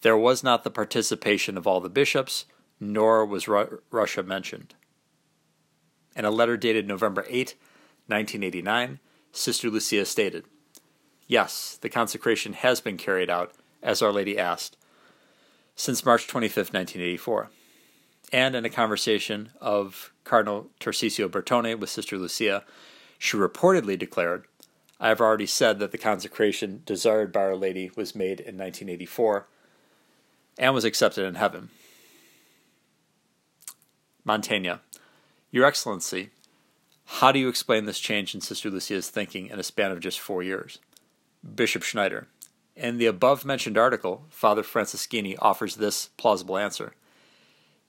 There 0.00 0.16
was 0.16 0.42
not 0.42 0.64
the 0.64 0.70
participation 0.70 1.58
of 1.58 1.66
all 1.66 1.80
the 1.80 1.90
bishops, 1.90 2.46
nor 2.80 3.26
was 3.26 3.48
Ru- 3.48 3.82
Russia 3.90 4.22
mentioned. 4.22 4.74
In 6.16 6.24
a 6.24 6.30
letter 6.30 6.56
dated 6.56 6.88
November 6.88 7.26
8, 7.28 7.54
1989, 8.06 8.98
Sister 9.30 9.68
Lucia 9.68 10.06
stated, 10.06 10.46
Yes, 11.26 11.78
the 11.80 11.90
consecration 11.90 12.54
has 12.54 12.80
been 12.80 12.96
carried 12.96 13.28
out, 13.28 13.52
as 13.82 14.00
Our 14.00 14.10
Lady 14.10 14.38
asked, 14.38 14.78
since 15.76 16.04
March 16.04 16.26
25, 16.26 16.72
1984 16.72 17.50
and 18.32 18.54
in 18.54 18.64
a 18.64 18.70
conversation 18.70 19.50
of 19.60 20.12
Cardinal 20.24 20.70
Tarcisio 20.80 21.28
Bertone 21.28 21.78
with 21.78 21.90
Sister 21.90 22.16
Lucia, 22.16 22.64
she 23.18 23.36
reportedly 23.36 23.98
declared, 23.98 24.44
I 24.98 25.08
have 25.08 25.20
already 25.20 25.46
said 25.46 25.78
that 25.78 25.92
the 25.92 25.98
consecration 25.98 26.82
desired 26.84 27.32
by 27.32 27.40
Our 27.40 27.56
Lady 27.56 27.90
was 27.96 28.14
made 28.14 28.40
in 28.40 28.56
1984 28.56 29.46
and 30.58 30.74
was 30.74 30.84
accepted 30.84 31.24
in 31.24 31.36
heaven. 31.36 31.70
Montagna, 34.26 34.80
Your 35.50 35.64
Excellency, 35.64 36.30
how 37.06 37.32
do 37.32 37.38
you 37.38 37.48
explain 37.48 37.86
this 37.86 37.98
change 37.98 38.34
in 38.34 38.40
Sister 38.40 38.70
Lucia's 38.70 39.08
thinking 39.08 39.48
in 39.48 39.58
a 39.58 39.64
span 39.64 39.90
of 39.90 40.00
just 40.00 40.20
four 40.20 40.42
years? 40.42 40.78
Bishop 41.54 41.82
Schneider, 41.82 42.28
in 42.76 42.98
the 42.98 43.06
above 43.06 43.44
mentioned 43.44 43.76
article, 43.76 44.26
Father 44.30 44.62
Francisquini 44.62 45.36
offers 45.40 45.76
this 45.76 46.10
plausible 46.16 46.56
answer. 46.56 46.94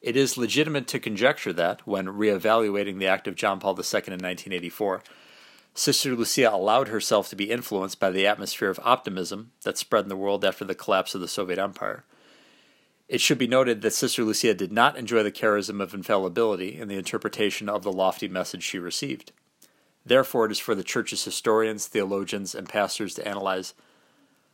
It 0.02 0.18
is 0.18 0.38
legitimate 0.38 0.88
to 0.88 1.00
conjecture 1.00 1.54
that, 1.54 1.86
when 1.86 2.10
re-evaluating 2.10 2.98
the 2.98 3.08
act 3.08 3.28
of 3.28 3.36
John 3.36 3.60
Paul 3.60 3.74
II 3.74 4.02
in 4.08 4.14
1984, 4.14 5.04
Sister 5.74 6.16
Lucia 6.16 6.50
allowed 6.52 6.88
herself 6.88 7.30
to 7.30 7.36
be 7.36 7.52
influenced 7.52 8.00
by 8.00 8.10
the 8.10 8.26
atmosphere 8.26 8.70
of 8.70 8.80
optimism 8.84 9.52
that 9.64 9.78
spread 9.78 10.04
in 10.04 10.10
the 10.10 10.16
world 10.16 10.44
after 10.44 10.66
the 10.66 10.76
collapse 10.76 11.14
of 11.14 11.22
the 11.22 11.28
Soviet 11.28 11.60
Empire. 11.60 12.04
It 13.08 13.22
should 13.22 13.38
be 13.38 13.48
noted 13.48 13.82
that 13.82 13.94
Sister 13.94 14.24
Lucia 14.24 14.54
did 14.54 14.72
not 14.72 14.98
enjoy 14.98 15.22
the 15.22 15.32
charism 15.32 15.82
of 15.82 15.94
infallibility 15.94 16.80
in 16.80 16.88
the 16.88 16.98
interpretation 16.98 17.70
of 17.70 17.84
the 17.84 17.92
lofty 17.92 18.28
message 18.28 18.64
she 18.64 18.80
received. 18.80 19.32
Therefore, 20.06 20.46
it 20.46 20.52
is 20.52 20.60
for 20.60 20.74
the 20.74 20.84
Church's 20.84 21.24
historians, 21.24 21.88
theologians, 21.88 22.56
and 22.56 22.68
pastors 22.68 23.14
to 23.16 23.28
analyze 23.28 23.74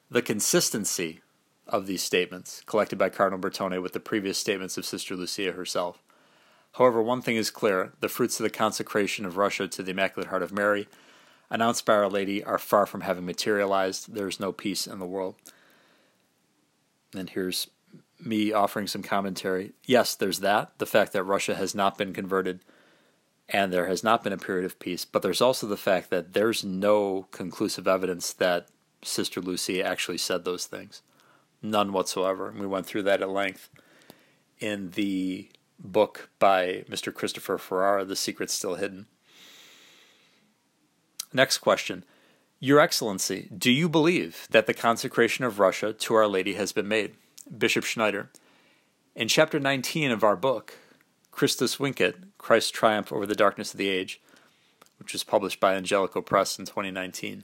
the 0.10 0.22
consistency 0.22 1.22
of 1.69 1.88
these 1.88 2.01
statements 2.01 2.62
collected 2.65 2.97
by 2.97 3.09
Cardinal 3.09 3.39
Bertone 3.39 3.81
with 3.81 3.93
the 3.93 4.00
previous 4.00 4.38
statements 4.38 4.77
of 4.77 4.86
Sister 4.86 5.15
Lucia 5.15 5.51
herself. 5.51 6.01
However, 6.74 7.01
one 7.01 7.21
thing 7.21 7.36
is 7.36 7.50
clear 7.50 7.93
the 8.00 8.09
fruits 8.09 8.39
of 8.39 8.43
the 8.43 8.50
consecration 8.50 9.25
of 9.25 9.38
Russia 9.38 9.67
to 9.67 9.83
the 9.83 9.91
Immaculate 9.91 10.29
Heart 10.29 10.43
of 10.43 10.51
Mary, 10.51 10.88
announced 11.50 11.86
by 11.86 11.93
Our 11.93 12.09
Lady, 12.09 12.43
are 12.43 12.59
far 12.59 12.86
from 12.86 13.01
having 13.01 13.25
materialized. 13.25 14.13
There 14.13 14.27
is 14.27 14.39
no 14.39 14.51
peace 14.51 14.86
in 14.86 15.00
the 15.00 15.05
world. 15.05 15.36
And 17.15 17.29
here's 17.29 17.67
me 18.19 18.51
offering 18.51 18.88
some 18.88 19.03
commentary. 19.03 19.74
Yes, 19.86 20.15
there's 20.15 20.39
that, 20.39 20.77
the 20.77 20.86
fact 20.86 21.13
that 21.13 21.24
Russia 21.24 21.55
has 21.55 21.74
not 21.74 21.97
been 21.97 22.13
converted 22.13 22.59
and 23.50 23.71
there 23.71 23.88
has 23.88 24.03
not 24.03 24.24
been 24.24 24.33
a 24.33 24.38
period 24.38 24.65
of 24.65 24.79
peace, 24.79 25.05
but 25.05 25.21
there's 25.21 25.41
also 25.41 25.67
the 25.67 25.77
fact 25.77 26.09
that 26.09 26.33
there's 26.33 26.65
no 26.65 27.27
conclusive 27.31 27.88
evidence 27.88 28.33
that 28.33 28.67
Sister 29.03 29.39
Lucia 29.41 29.83
actually 29.83 30.17
said 30.17 30.43
those 30.43 30.65
things. 30.65 31.01
None 31.62 31.94
whatsoever. 31.94 32.50
And 32.50 32.60
we 32.60 32.68
went 32.68 32.86
through 32.86 33.04
that 33.04 33.22
at 33.22 33.30
length 33.30 33.70
in 34.60 34.92
the 34.92 35.50
book 35.80 36.30
by 36.40 36.84
Mr. 36.90 37.14
Christopher 37.14 37.58
Ferrara, 37.58 38.06
The 38.06 38.16
Secret 38.16 38.50
Still 38.50 38.76
Hidden. 38.76 39.08
Next 41.34 41.60
question. 41.60 42.04
Your 42.60 42.80
Excellency, 42.80 43.50
do 43.56 43.72
you 43.72 43.88
believe 43.88 44.48
that 44.50 44.66
the 44.66 44.74
consecration 44.74 45.46
of 45.46 45.60
Russia 45.60 45.94
to 45.94 46.14
Our 46.16 46.28
Lady 46.28 46.56
has 46.56 46.72
been 46.72 46.88
made? 46.88 47.16
Bishop 47.56 47.84
Schneider. 47.84 48.30
In 49.16 49.28
chapter 49.28 49.60
19 49.60 50.12
of 50.12 50.24
our 50.24 50.36
book, 50.36 50.76
Christus 51.32 51.76
Vincit, 51.76 52.16
Christ's 52.40 52.72
Triumph 52.72 53.14
Over 53.14 53.28
the 53.28 53.36
Darkness 53.36 53.74
of 53.74 53.78
the 53.78 53.90
Age, 53.90 54.20
which 54.98 55.14
was 55.14 55.24
published 55.24 55.60
by 55.60 55.76
Angelico 55.76 56.22
Press 56.22 56.58
in 56.58 56.66
2019, 56.66 57.44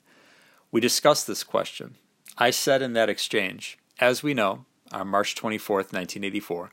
we 0.72 0.82
discussed 0.82 1.28
this 1.28 1.44
question. 1.44 1.96
I 2.38 2.50
said 2.50 2.82
in 2.82 2.94
that 2.94 3.10
exchange, 3.10 3.78
as 4.00 4.24
we 4.24 4.34
know, 4.34 4.66
on 4.92 5.08
March 5.08 5.36
24, 5.36 5.78
1984, 5.78 6.72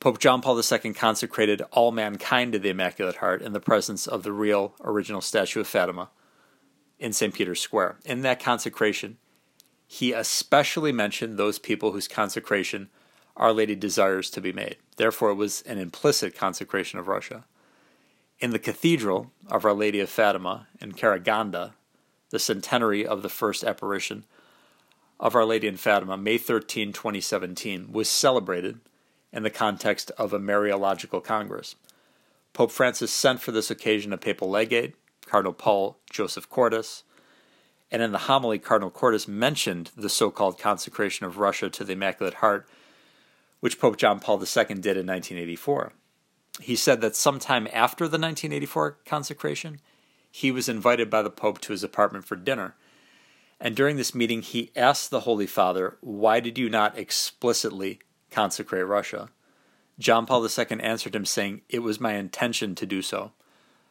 Pope 0.00 0.18
John 0.18 0.40
Paul 0.40 0.58
II 0.58 0.94
consecrated 0.94 1.62
all 1.72 1.92
mankind 1.92 2.52
to 2.54 2.58
the 2.58 2.70
Immaculate 2.70 3.16
Heart 3.16 3.42
in 3.42 3.52
the 3.52 3.60
presence 3.60 4.06
of 4.06 4.22
the 4.22 4.32
real 4.32 4.74
original 4.82 5.20
statue 5.20 5.60
of 5.60 5.66
Fatima 5.66 6.08
in 6.98 7.12
St. 7.12 7.34
Peter's 7.34 7.60
Square. 7.60 7.98
In 8.06 8.22
that 8.22 8.42
consecration, 8.42 9.18
he 9.86 10.12
especially 10.12 10.92
mentioned 10.92 11.36
those 11.36 11.58
people 11.58 11.92
whose 11.92 12.08
consecration 12.08 12.88
Our 13.36 13.52
Lady 13.52 13.74
desires 13.74 14.30
to 14.30 14.40
be 14.40 14.52
made. 14.52 14.76
Therefore, 14.96 15.30
it 15.30 15.34
was 15.34 15.62
an 15.62 15.78
implicit 15.78 16.34
consecration 16.34 16.98
of 16.98 17.08
Russia. 17.08 17.44
In 18.38 18.50
the 18.52 18.58
Cathedral 18.58 19.32
of 19.48 19.66
Our 19.66 19.74
Lady 19.74 20.00
of 20.00 20.08
Fatima 20.08 20.66
in 20.80 20.92
Karaganda, 20.92 21.72
the 22.30 22.38
centenary 22.38 23.04
of 23.04 23.22
the 23.22 23.28
first 23.28 23.64
apparition 23.64 24.24
of 25.20 25.36
Our 25.36 25.44
Lady 25.44 25.68
in 25.68 25.76
Fatima, 25.76 26.16
May 26.16 26.38
13, 26.38 26.92
2017, 26.92 27.92
was 27.92 28.08
celebrated 28.08 28.80
in 29.32 29.42
the 29.42 29.50
context 29.50 30.10
of 30.18 30.32
a 30.32 30.40
Mariological 30.40 31.22
Congress. 31.22 31.76
Pope 32.54 32.72
Francis 32.72 33.12
sent 33.12 33.40
for 33.40 33.52
this 33.52 33.70
occasion 33.70 34.12
a 34.12 34.18
papal 34.18 34.50
legate, 34.50 34.94
Cardinal 35.26 35.52
Paul 35.52 35.98
Joseph 36.10 36.48
Cordes, 36.48 37.04
and 37.92 38.02
in 38.02 38.12
the 38.12 38.18
homily, 38.18 38.58
Cardinal 38.58 38.90
Cordes 38.90 39.28
mentioned 39.28 39.90
the 39.96 40.08
so 40.08 40.30
called 40.30 40.58
consecration 40.58 41.26
of 41.26 41.38
Russia 41.38 41.68
to 41.68 41.84
the 41.84 41.92
Immaculate 41.92 42.34
Heart, 42.34 42.66
which 43.60 43.78
Pope 43.78 43.98
John 43.98 44.20
Paul 44.20 44.38
II 44.38 44.64
did 44.76 44.96
in 44.96 45.06
1984. 45.06 45.92
He 46.60 46.76
said 46.76 47.00
that 47.02 47.14
sometime 47.14 47.68
after 47.72 48.04
the 48.04 48.18
1984 48.18 48.98
consecration, 49.04 49.80
he 50.30 50.50
was 50.50 50.68
invited 50.68 51.10
by 51.10 51.22
the 51.22 51.30
Pope 51.30 51.60
to 51.62 51.72
his 51.72 51.84
apartment 51.84 52.24
for 52.24 52.36
dinner. 52.36 52.74
And 53.60 53.76
during 53.76 53.96
this 53.96 54.14
meeting, 54.14 54.40
he 54.40 54.70
asked 54.74 55.10
the 55.10 55.20
Holy 55.20 55.46
Father, 55.46 55.98
Why 56.00 56.40
did 56.40 56.56
you 56.56 56.70
not 56.70 56.96
explicitly 56.96 58.00
consecrate 58.30 58.86
Russia? 58.86 59.28
John 59.98 60.24
Paul 60.24 60.46
II 60.46 60.80
answered 60.80 61.14
him, 61.14 61.26
saying, 61.26 61.60
It 61.68 61.80
was 61.80 62.00
my 62.00 62.14
intention 62.14 62.74
to 62.76 62.86
do 62.86 63.02
so. 63.02 63.32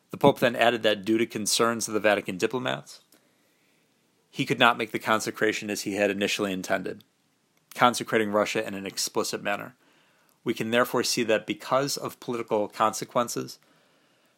The 0.09 0.17
Pope 0.17 0.39
then 0.39 0.55
added 0.55 0.81
that 0.83 1.05
due 1.05 1.19
to 1.19 1.25
concerns 1.27 1.88
of 1.88 1.93
the 1.93 1.99
Vatican 1.99 2.38
diplomats, 2.38 3.01
he 4.31 4.45
could 4.45 4.57
not 4.57 4.77
make 4.77 4.91
the 4.91 4.99
consecration 4.99 5.69
as 5.69 5.81
he 5.81 5.95
had 5.95 6.09
initially 6.09 6.51
intended, 6.51 7.03
consecrating 7.75 8.31
Russia 8.31 8.65
in 8.65 8.73
an 8.73 8.88
explicit 8.88 9.43
manner. 9.43 9.75
We 10.43 10.55
can 10.55 10.71
therefore 10.71 11.03
see 11.03 11.23
that 11.23 11.45
because 11.45 11.95
of 11.95 12.19
political 12.19 12.67
consequences, 12.67 13.59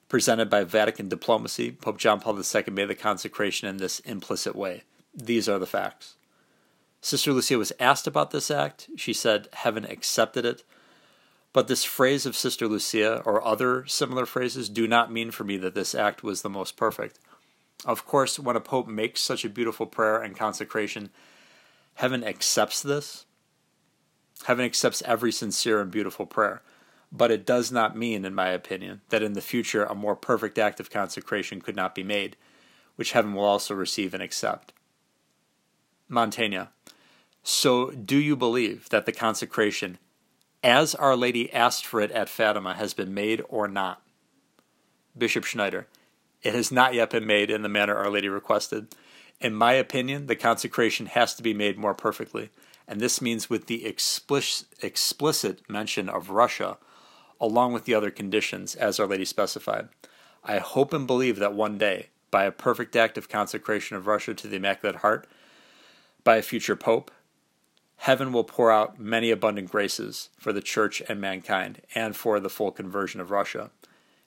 presented 0.09 0.49
by 0.49 0.65
Vatican 0.65 1.07
diplomacy, 1.07 1.71
Pope 1.71 1.97
John 1.97 2.19
Paul 2.19 2.37
II 2.37 2.63
made 2.71 2.89
the 2.89 2.95
consecration 2.95 3.69
in 3.69 3.77
this 3.77 4.01
implicit 4.01 4.55
way. 4.57 4.83
These 5.13 5.49
are 5.49 5.59
the 5.59 5.65
facts. 5.65 6.15
Sister 7.01 7.33
Lucia 7.33 7.57
was 7.57 7.73
asked 7.79 8.07
about 8.07 8.31
this 8.31 8.51
act. 8.51 8.89
She 8.95 9.13
said 9.13 9.49
heaven 9.53 9.85
accepted 9.85 10.45
it. 10.45 10.63
But 11.53 11.67
this 11.67 11.83
phrase 11.83 12.25
of 12.25 12.37
Sister 12.37 12.67
Lucia, 12.67 13.21
or 13.25 13.45
other 13.45 13.85
similar 13.85 14.25
phrases, 14.25 14.69
do 14.69 14.87
not 14.87 15.11
mean 15.11 15.31
for 15.31 15.43
me 15.43 15.57
that 15.57 15.75
this 15.75 15.93
act 15.93 16.23
was 16.23 16.41
the 16.41 16.49
most 16.49 16.77
perfect. 16.77 17.19
Of 17.83 18.05
course, 18.05 18.39
when 18.39 18.55
a 18.55 18.61
pope 18.61 18.87
makes 18.87 19.19
such 19.19 19.43
a 19.43 19.49
beautiful 19.49 19.85
prayer 19.85 20.21
and 20.21 20.35
consecration, 20.35 21.09
heaven 21.95 22.23
accepts 22.23 22.81
this. 22.81 23.25
Heaven 24.45 24.63
accepts 24.63 25.01
every 25.01 25.31
sincere 25.31 25.81
and 25.81 25.91
beautiful 25.91 26.25
prayer. 26.25 26.61
But 27.11 27.31
it 27.31 27.45
does 27.45 27.71
not 27.71 27.97
mean, 27.97 28.23
in 28.23 28.33
my 28.33 28.49
opinion, 28.49 29.01
that 29.09 29.23
in 29.23 29.33
the 29.33 29.41
future 29.41 29.83
a 29.83 29.93
more 29.93 30.15
perfect 30.15 30.57
act 30.57 30.79
of 30.79 30.89
consecration 30.89 31.59
could 31.59 31.75
not 31.75 31.95
be 31.95 32.03
made, 32.03 32.37
which 32.95 33.11
heaven 33.11 33.33
will 33.33 33.43
also 33.43 33.73
receive 33.73 34.13
and 34.13 34.23
accept. 34.23 34.71
Montagna. 36.11 36.69
So, 37.43 37.89
do 37.91 38.17
you 38.17 38.35
believe 38.35 38.89
that 38.89 39.05
the 39.05 39.11
consecration, 39.11 39.97
as 40.63 40.93
Our 40.93 41.15
Lady 41.15 41.51
asked 41.51 41.85
for 41.85 42.01
it 42.01 42.11
at 42.11 42.29
Fatima, 42.29 42.75
has 42.75 42.93
been 42.93 43.13
made 43.13 43.41
or 43.49 43.67
not? 43.67 44.03
Bishop 45.17 45.43
Schneider. 45.43 45.87
It 46.43 46.53
has 46.53 46.71
not 46.71 46.93
yet 46.93 47.09
been 47.09 47.25
made 47.25 47.49
in 47.49 47.61
the 47.61 47.69
manner 47.69 47.95
Our 47.95 48.09
Lady 48.09 48.29
requested. 48.29 48.93
In 49.39 49.55
my 49.55 49.73
opinion, 49.73 50.27
the 50.27 50.35
consecration 50.35 51.07
has 51.07 51.33
to 51.35 51.43
be 51.43 51.53
made 51.53 51.77
more 51.77 51.93
perfectly, 51.95 52.49
and 52.87 52.99
this 52.99 53.21
means 53.21 53.49
with 53.49 53.65
the 53.65 53.85
explicit, 53.85 54.67
explicit 54.81 55.67
mention 55.69 56.09
of 56.09 56.29
Russia 56.29 56.77
along 57.39 57.73
with 57.73 57.85
the 57.85 57.95
other 57.95 58.11
conditions 58.11 58.75
as 58.75 58.99
Our 58.99 59.07
Lady 59.07 59.25
specified. 59.25 59.89
I 60.43 60.59
hope 60.59 60.93
and 60.93 61.07
believe 61.07 61.39
that 61.39 61.53
one 61.53 61.79
day, 61.79 62.09
by 62.29 62.45
a 62.45 62.51
perfect 62.51 62.95
act 62.95 63.17
of 63.17 63.27
consecration 63.27 63.97
of 63.97 64.07
Russia 64.07 64.33
to 64.35 64.47
the 64.47 64.57
Immaculate 64.57 64.97
Heart, 64.97 65.27
by 66.23 66.37
a 66.37 66.41
future 66.41 66.75
Pope, 66.75 67.11
heaven 67.97 68.31
will 68.31 68.43
pour 68.43 68.71
out 68.71 68.99
many 68.99 69.31
abundant 69.31 69.69
graces 69.69 70.29
for 70.37 70.51
the 70.51 70.61
Church 70.61 71.01
and 71.07 71.21
mankind, 71.21 71.81
and 71.93 72.15
for 72.15 72.39
the 72.39 72.49
full 72.49 72.71
conversion 72.71 73.21
of 73.21 73.31
Russia. 73.31 73.71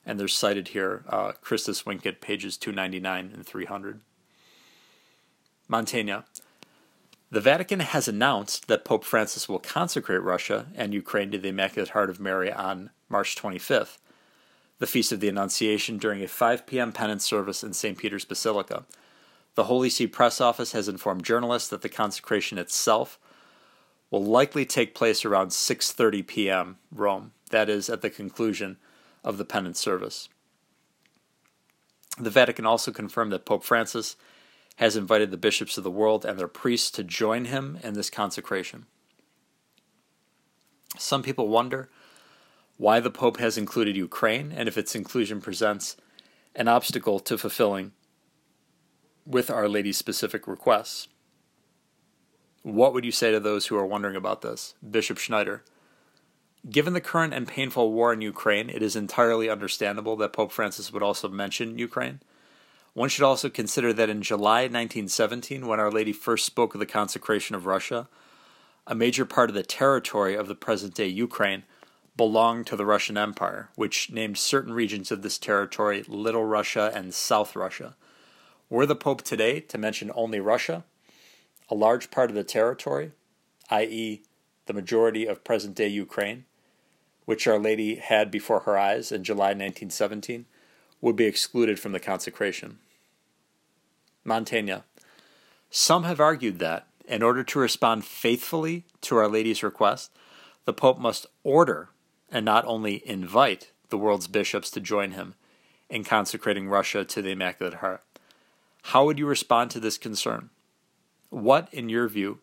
And 0.07 0.21
they're 0.21 0.29
cited 0.29 0.69
here, 0.69 1.05
uh, 1.09 1.33
Christus 1.41 1.81
Vincit, 1.81 2.21
pages 2.21 2.57
299 2.57 3.31
and 3.35 3.47
300. 3.47 4.01
Montagna. 5.69 6.25
The 7.31 7.41
Vatican 7.41 7.81
has 7.81 8.07
announced 8.07 8.69
that 8.69 8.85
Pope 8.85 9.03
Francis 9.03 9.49
will 9.49 9.59
consecrate 9.59 10.23
Russia 10.23 10.67
and 10.75 10.95
Ukraine 10.95 11.31
to 11.33 11.39
the 11.39 11.49
Immaculate 11.49 11.91
Heart 11.91 12.11
of 12.11 12.21
Mary 12.21 12.53
on 12.53 12.91
March 13.09 13.35
25th, 13.35 13.99
the 14.79 14.87
Feast 14.87 15.11
of 15.11 15.21
the 15.21 15.29
Annunciation, 15.29 15.99
during 15.99 16.23
a 16.23 16.29
5 16.29 16.67
p.m. 16.67 16.93
penance 16.93 17.25
service 17.25 17.65
in 17.65 17.73
St. 17.73 17.99
Peter's 17.99 18.25
Basilica. 18.25 18.85
The 19.55 19.65
Holy 19.65 19.89
See 19.89 20.07
Press 20.07 20.41
Office 20.41 20.73
has 20.73 20.89
informed 20.89 21.25
journalists 21.25 21.69
that 21.69 21.83
the 21.83 21.89
consecration 21.89 22.59
itself 22.59 23.19
will 24.11 24.25
likely 24.25 24.67
take 24.67 24.95
place 24.95 25.25
around 25.25 25.49
6:30 25.49 26.27
p.m. 26.27 26.79
Rome, 26.93 27.33
that 27.51 27.69
is 27.69 27.89
at 27.89 28.03
the 28.03 28.11
conclusion 28.11 28.79
of 29.23 29.39
the 29.39 29.45
penance 29.45 29.81
service. 29.81 30.29
The 32.19 32.31
Vatican 32.31 32.67
also 32.67 32.93
confirmed 32.93 33.33
that 33.33 33.47
Pope 33.47 33.65
Francis 33.65 34.17
has 34.77 34.97
invited 34.97 35.31
the 35.31 35.37
bishops 35.37 35.79
of 35.79 35.85
the 35.85 35.91
world 35.91 36.25
and 36.25 36.39
their 36.39 36.49
priests 36.49 36.91
to 36.93 37.05
join 37.05 37.47
him 37.47 37.79
in 37.83 37.95
this 37.95 38.11
consecration. 38.11 38.87
Some 40.97 41.23
people 41.23 41.49
wonder 41.49 41.89
why 42.77 43.01
the 43.01 43.11
Pope 43.11 43.39
has 43.39 43.57
included 43.57 43.97
Ukraine 43.97 44.53
and 44.53 44.69
if 44.69 44.77
its 44.77 44.95
inclusion 44.95 45.41
presents 45.41 45.97
an 46.55 46.69
obstacle 46.69 47.21
to 47.21 47.39
fulfilling 47.39 47.93
with 49.27 49.51
Our 49.51 49.69
Lady's 49.69 49.97
specific 49.97 50.47
requests. 50.47 51.09
What 52.63 52.95
would 52.95 53.05
you 53.05 53.13
say 53.13 53.31
to 53.31 53.41
those 53.41 53.67
who 53.67 53.77
are 53.77 53.87
wondering 53.87 54.17
about 54.17 54.43
this? 54.43 54.75
Bishop 54.89 55.19
Schneider. 55.19 55.63
Given 56.69 56.95
the 56.95 57.01
current 57.01 57.35
and 57.35 57.47
painful 57.47 57.93
war 57.93 58.13
in 58.13 58.23
Ukraine, 58.23 58.71
it 58.71 58.83
is 58.83 58.97
entirely 58.97 59.51
understandable 59.51 60.17
that 60.17 60.33
Pope 60.33 60.51
Francis 60.51 60.93
would 60.93 61.03
also 61.03 61.29
mention 61.29 61.79
Ukraine. 61.79 62.21
One 62.95 63.09
should 63.09 63.25
also 63.25 63.51
consider 63.51 63.93
that 63.93 64.09
in 64.09 64.23
July 64.23 64.63
1917, 64.63 65.67
when 65.67 65.81
Our 65.81 65.91
Lady 65.91 66.13
first 66.13 66.47
spoke 66.47 66.75
of 66.75 66.81
the 66.81 66.87
consecration 66.87 67.55
of 67.55 67.67
Russia, 67.67 68.09
a 68.87 68.95
major 68.95 69.25
part 69.25 69.51
of 69.51 69.55
the 69.55 69.63
territory 69.63 70.35
of 70.35 70.49
the 70.49 70.55
present 70.55 70.95
day 70.95 71.09
Ukraine 71.09 71.65
belonged 72.17 72.67
to 72.69 72.77
the 72.77 72.87
Russian 72.87 73.19
Empire, 73.19 73.71
which 73.75 74.11
named 74.11 74.39
certain 74.39 74.73
regions 74.73 75.11
of 75.11 75.23
this 75.23 75.39
territory 75.39 76.05
Little 76.07 76.45
Russia 76.45 76.93
and 76.95 77.13
South 77.13 77.57
Russia. 77.57 77.97
Were 78.71 78.87
the 78.87 78.97
Pope 78.97 79.23
today 79.23 79.61
to 79.61 79.79
mention 79.79 80.11
only 80.15 80.41
Russia, 80.41 80.85
a 81.69 81.75
large 81.75 82.11
part 82.11 82.31
of 82.31 82.37
the 82.37 82.45
territory, 82.45 83.13
i.e., 83.71 84.23
the 84.67 84.73
majority 84.73 85.27
of 85.27 85.45
present 85.45 85.75
day 85.75 85.89
Ukraine, 85.89 86.45
which 87.25 87.47
Our 87.47 87.59
Lady 87.59 87.97
had 87.97 88.31
before 88.31 88.61
her 88.61 88.79
eyes 88.79 89.13
in 89.13 89.25
July 89.25 89.49
1917, 89.49 90.47
would 91.01 91.17
be 91.17 91.27
excluded 91.27 91.79
from 91.79 91.93
the 91.93 92.01
consecration. 92.01 92.79
Montagna. 94.25 94.85
Some 95.71 96.05
have 96.05 96.21
argued 96.21 96.59
that, 96.61 96.87
in 97.07 97.23
order 97.23 97.45
to 97.45 97.59
respond 97.59 98.05
faithfully 98.05 98.85
to 99.03 99.17
Our 99.17 99.29
Lady's 99.29 99.63
request, 99.63 100.11
the 100.65 100.73
Pope 100.73 100.99
must 100.99 101.27
order 101.43 101.91
and 102.31 102.45
not 102.45 102.65
only 102.65 103.07
invite 103.07 103.71
the 103.91 103.99
world's 103.99 104.27
bishops 104.27 104.71
to 104.71 104.81
join 104.81 105.11
him 105.11 105.35
in 105.91 106.05
consecrating 106.05 106.69
Russia 106.69 107.05
to 107.05 107.21
the 107.21 107.31
Immaculate 107.31 107.75
Heart. 107.75 108.03
How 108.89 109.07
would 109.07 109.19
you 109.19 109.27
respond 109.27 109.71
to 109.71 109.81
this 109.81 109.97
concern? 109.97 110.51
What, 111.31 111.73
in 111.73 111.89
your 111.89 112.07
view, 112.07 112.41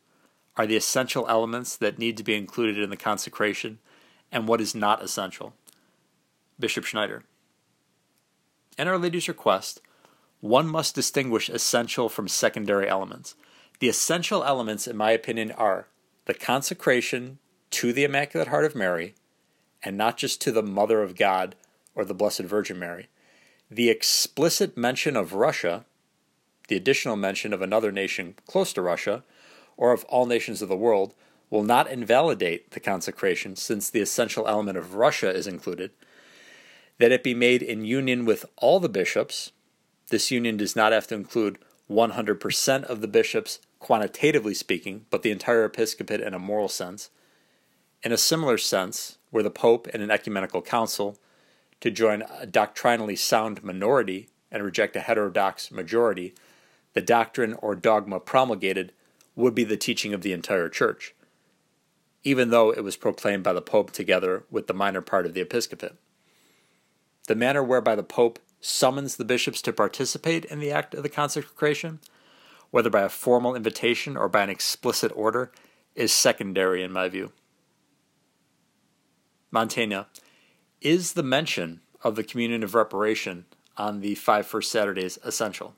are 0.58 0.66
the 0.66 0.76
essential 0.76 1.28
elements 1.30 1.78
that 1.78 2.00
need 2.00 2.18
to 2.18 2.24
be 2.24 2.36
included 2.36 2.80
in 2.80 2.90
the 2.90 2.98
consecration 2.98 3.78
and 4.32 4.48
what 4.48 4.60
is 4.60 4.74
not 4.74 5.04
essential? 5.04 5.54
Bishop 6.60 6.84
Schneider. 6.84 7.24
In 8.78 8.88
Our 8.88 8.98
Lady's 8.98 9.28
request, 9.28 9.82
one 10.40 10.68
must 10.68 10.96
distinguish 10.96 11.48
essential 11.48 12.10
from 12.10 12.28
secondary 12.28 12.90
elements. 12.90 13.36
The 13.80 13.90
essential 13.90 14.44
elements, 14.44 14.88
in 14.88 14.98
my 14.98 15.12
opinion, 15.12 15.52
are 15.52 15.88
the 16.26 16.34
consecration 16.34 17.38
to 17.70 17.94
the 17.94 18.04
Immaculate 18.04 18.48
Heart 18.48 18.66
of 18.66 18.76
Mary, 18.76 19.14
and 19.84 19.96
not 19.96 20.18
just 20.18 20.42
to 20.42 20.52
the 20.52 20.64
Mother 20.64 21.04
of 21.04 21.16
God 21.16 21.56
or 21.94 22.04
the 22.04 22.16
Blessed 22.16 22.42
Virgin 22.42 22.80
Mary. 22.80 23.10
The 23.70 23.90
explicit 23.90 24.76
mention 24.76 25.16
of 25.16 25.34
Russia, 25.34 25.86
the 26.72 26.78
additional 26.78 27.18
mention 27.18 27.52
of 27.52 27.62
another 27.62 27.92
nation 27.92 28.34
close 28.48 28.72
to 28.72 28.82
Russia, 28.82 29.26
or 29.76 29.92
of 29.92 30.06
all 30.06 30.26
nations 30.26 30.62
of 30.62 30.70
the 30.70 30.76
world, 30.78 31.14
will 31.50 31.64
not 31.64 31.92
invalidate 31.92 32.72
the 32.72 32.80
consecration 32.80 33.58
since 33.58 33.90
the 33.90 34.00
essential 34.00 34.48
element 34.48 34.78
of 34.78 34.96
Russia 34.96 35.30
is 35.30 35.48
included. 35.48 35.92
That 36.98 37.12
it 37.12 37.26
be 37.26 37.34
made 37.34 37.62
in 37.62 37.84
union 37.84 38.24
with 38.24 38.46
all 38.56 38.80
the 38.80 38.88
bishops. 38.88 39.52
This 40.12 40.32
union 40.32 40.56
does 40.56 40.74
not 40.74 40.94
have 40.94 41.08
to 41.08 41.16
include 41.16 41.60
100% 41.90 42.84
of 42.86 43.02
the 43.02 43.08
bishops, 43.10 43.60
quantitatively 43.80 44.54
speaking, 44.54 45.06
but 45.10 45.24
the 45.24 45.32
entire 45.32 45.66
episcopate 45.66 46.22
in 46.22 46.34
a 46.34 46.40
moral 46.40 46.70
sense. 46.70 47.10
In 48.02 48.14
a 48.14 48.18
similar 48.18 48.58
sense, 48.58 49.18
were 49.30 49.44
the 49.44 49.52
Pope 49.52 49.90
and 49.94 50.02
an 50.02 50.10
ecumenical 50.10 50.62
council 50.62 51.18
to 51.82 51.92
join 51.92 52.24
a 52.40 52.46
doctrinally 52.46 53.18
sound 53.18 53.62
minority 53.62 54.30
and 54.50 54.64
reject 54.64 54.96
a 54.96 55.02
heterodox 55.02 55.70
majority, 55.70 56.34
the 56.94 57.02
doctrine 57.02 57.54
or 57.56 57.76
dogma 57.76 58.20
promulgated 58.20 58.94
would 59.36 59.56
be 59.56 59.64
the 59.64 59.78
teaching 59.78 60.14
of 60.14 60.22
the 60.22 60.34
entire 60.34 60.70
Church, 60.70 61.16
even 62.24 62.50
though 62.50 62.72
it 62.72 62.84
was 62.84 62.98
proclaimed 62.98 63.44
by 63.44 63.54
the 63.54 63.62
Pope 63.62 63.92
together 63.92 64.44
with 64.52 64.68
the 64.68 64.74
minor 64.74 65.02
part 65.02 65.26
of 65.26 65.34
the 65.34 65.42
episcopate. 65.42 65.94
The 67.28 67.36
manner 67.36 67.64
whereby 67.64 67.96
the 67.96 68.04
Pope 68.04 68.40
summons 68.60 69.16
the 69.16 69.26
bishops 69.26 69.62
to 69.64 69.74
participate 69.74 70.46
in 70.46 70.60
the 70.60 70.72
act 70.72 70.94
of 70.94 71.04
the 71.04 71.10
consecration, 71.10 72.00
whether 72.70 72.90
by 72.90 73.02
a 73.02 73.10
formal 73.10 73.56
invitation 73.56 74.16
or 74.16 74.30
by 74.30 74.44
an 74.44 74.50
explicit 74.50 75.12
order, 75.16 75.52
is 75.96 76.12
secondary 76.12 76.84
in 76.84 76.92
my 76.92 77.10
view. 77.10 77.32
Montagna, 79.52 80.06
is 80.80 81.14
the 81.14 81.24
mention 81.24 81.82
of 82.04 82.16
the 82.16 82.24
communion 82.24 82.64
of 82.64 82.74
reparation 82.74 83.46
on 83.78 84.02
the 84.02 84.16
five 84.16 84.46
first 84.46 84.72
Saturdays 84.72 85.20
essential? 85.24 85.76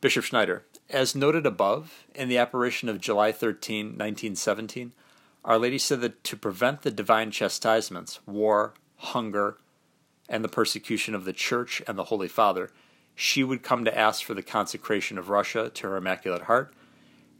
Bishop 0.00 0.24
Schneider, 0.24 0.64
as 0.90 1.14
noted 1.14 1.46
above, 1.46 2.04
in 2.14 2.28
the 2.28 2.38
apparition 2.38 2.88
of 2.88 3.00
July 3.00 3.32
13, 3.32 3.86
1917, 3.86 4.92
Our 5.44 5.58
Lady 5.58 5.78
said 5.78 6.00
that 6.02 6.22
to 6.24 6.36
prevent 6.36 6.82
the 6.82 6.90
divine 6.90 7.30
chastisements, 7.30 8.20
war, 8.26 8.74
hunger, 8.96 9.58
and 10.28 10.44
the 10.44 10.48
persecution 10.48 11.14
of 11.14 11.24
the 11.24 11.32
Church 11.32 11.82
and 11.86 11.98
the 11.98 12.04
Holy 12.04 12.28
Father, 12.28 12.70
she 13.14 13.44
would 13.44 13.62
come 13.62 13.84
to 13.84 13.96
ask 13.96 14.24
for 14.24 14.34
the 14.34 14.42
consecration 14.42 15.18
of 15.18 15.28
Russia 15.28 15.70
to 15.70 15.88
her 15.88 15.96
Immaculate 15.96 16.42
Heart 16.42 16.74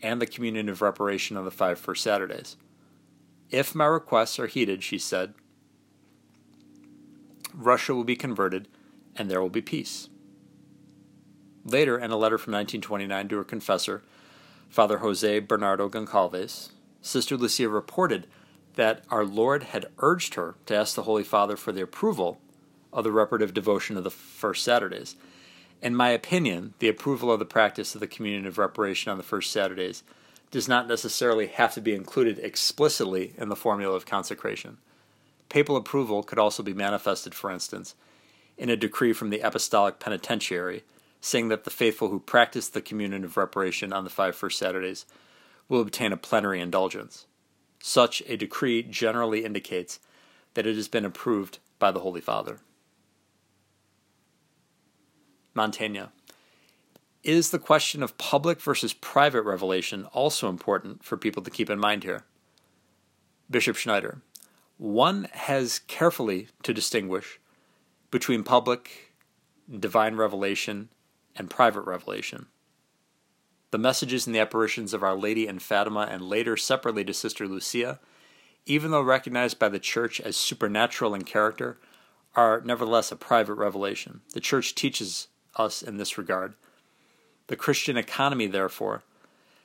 and 0.03 0.21
the 0.21 0.27
communion 0.27 0.69
of 0.69 0.83
reparation 0.83 1.37
on 1.37 1.45
the 1.45 1.51
five 1.51 1.79
first 1.79 2.03
Saturdays. 2.03 2.57
If 3.51 3.75
my 3.75 3.87
requests 3.87 4.39
are 4.39 4.47
heeded, 4.47 4.83
she 4.83 4.99
said, 4.99 5.35
Russia 7.55 7.95
will 7.95 8.05
be 8.05 8.17
converted 8.17 8.69
and 9.17 9.31
there 9.31 9.41
will 9.41 9.51
be 9.51 9.63
peace. 9.63 10.09
Later, 11.65 11.99
in 11.99 12.11
a 12.11 12.17
letter 12.17 12.37
from 12.37 12.53
1929 12.53 13.29
to 13.29 13.37
her 13.37 13.45
confessor, 13.45 14.03
Father 14.69 14.99
Jose 14.99 15.39
Bernardo 15.41 15.89
Goncalves, 15.89 16.71
Sister 17.01 17.37
Lucia 17.37 17.69
reported 17.69 18.27
that 18.75 19.05
our 19.11 19.25
Lord 19.25 19.65
had 19.65 19.87
urged 19.99 20.35
her 20.35 20.57
to 20.67 20.77
ask 20.77 20.95
the 20.95 21.05
Holy 21.05 21.23
Father 21.23 21.57
for 21.57 21.73
the 21.73 21.83
approval 21.83 22.41
of 22.93 23.05
the 23.05 23.13
reparative 23.13 23.55
devotion 23.55 23.97
of 23.97 24.05
the 24.05 24.11
first 24.11 24.63
Saturdays. 24.65 25.17
In 25.81 25.95
my 25.95 26.11
opinion, 26.11 26.75
the 26.79 26.89
approval 26.89 27.31
of 27.31 27.39
the 27.39 27.45
practice 27.45 27.95
of 27.95 28.01
the 28.01 28.07
communion 28.07 28.47
of 28.47 28.59
reparation 28.59 29.11
on 29.11 29.17
the 29.17 29.25
first 29.25 29.53
Saturdays 29.53 30.03
does 30.51 30.69
not 30.69 30.87
necessarily 30.87 31.47
have 31.47 31.75
to 31.75 31.81
be 31.81 31.95
included 31.95 32.39
explicitly 32.39 33.33
in 33.37 33.49
the 33.49 33.57
formula 33.57 33.95
of 33.95 34.07
consecration. 34.07 34.79
Papal 35.49 35.77
approval 35.77 36.23
could 36.23 36.39
also 36.39 36.63
be 36.63 36.73
manifested, 36.73 37.35
for 37.35 37.51
instance, 37.51 37.95
in 38.57 38.71
a 38.71 38.77
decree 38.77 39.13
from 39.13 39.31
the 39.31 39.41
Apostolic 39.41 39.99
Penitentiary 39.99 40.85
saying 41.25 41.49
that 41.49 41.65
the 41.65 41.71
faithful 41.71 42.11
who 42.11 42.21
practice 42.21 42.69
the 42.69 42.83
communion 42.83 43.25
of 43.25 43.39
reparation 43.39 43.95
on 43.95 44.05
the 44.05 44.11
five 44.11 44.37
first 44.37 44.59
Saturdays 44.59 45.07
will 45.71 45.81
obtain 45.81 46.13
a 46.13 46.19
plenary 46.19 46.61
indulgence. 46.61 47.25
Such 47.81 48.23
a 48.27 48.37
decree 48.37 48.83
generally 48.83 49.43
indicates 49.43 50.01
that 50.53 50.67
it 50.67 50.77
has 50.77 50.87
been 50.87 51.07
approved 51.07 51.61
by 51.79 51.91
the 51.91 52.01
Holy 52.01 52.21
Father. 52.21 52.59
Montagna. 55.57 56.11
Is 57.23 57.51
the 57.51 57.59
question 57.59 58.03
of 58.03 58.19
public 58.19 58.61
versus 58.61 58.93
private 58.93 59.43
revelation 59.43 60.05
also 60.13 60.51
important 60.51 61.05
for 61.05 61.17
people 61.17 61.43
to 61.43 61.51
keep 61.51 61.71
in 61.71 61.79
mind 61.79 62.05
here? 62.05 62.25
Bishop 63.51 63.77
Schneider. 63.77 64.21
One 64.77 65.29
has 65.33 65.79
carefully 65.79 66.49
to 66.65 66.75
distinguish 66.75 67.41
between 68.11 68.43
public, 68.43 69.15
divine 69.81 70.17
revelation, 70.17 70.91
and 71.37 71.51
private 71.51 71.83
revelation. 71.83 72.47
The 73.71 73.79
messages 73.79 74.27
and 74.27 74.35
the 74.35 74.41
apparitions 74.41 74.95
of 74.95 75.03
Our 75.03 75.17
Lady 75.17 75.47
and 75.47 75.61
Fatima, 75.61 76.09
and 76.11 76.23
later 76.23 76.57
separately 76.57 77.05
to 77.05 77.15
Sister 77.15 77.49
Lucia, 77.49 77.99
even 78.67 78.91
though 78.91 79.03
recognized 79.03 79.59
by 79.59 79.69
the 79.69 79.79
Church 79.79 80.21
as 80.21 80.37
supernatural 80.37 81.15
in 81.15 81.25
character, 81.25 81.79
are 82.37 82.63
nevertheless 82.65 83.13
a 83.13 83.17
private 83.17 83.55
revelation. 83.55 84.21
The 84.33 84.41
Church 84.41 84.75
teaches 84.75 85.29
us 85.57 85.83
in 85.83 85.97
this 85.97 86.19
regard 86.19 86.55
the 87.47 87.57
Christian 87.57 87.97
economy, 87.97 88.47
therefore, 88.47 89.03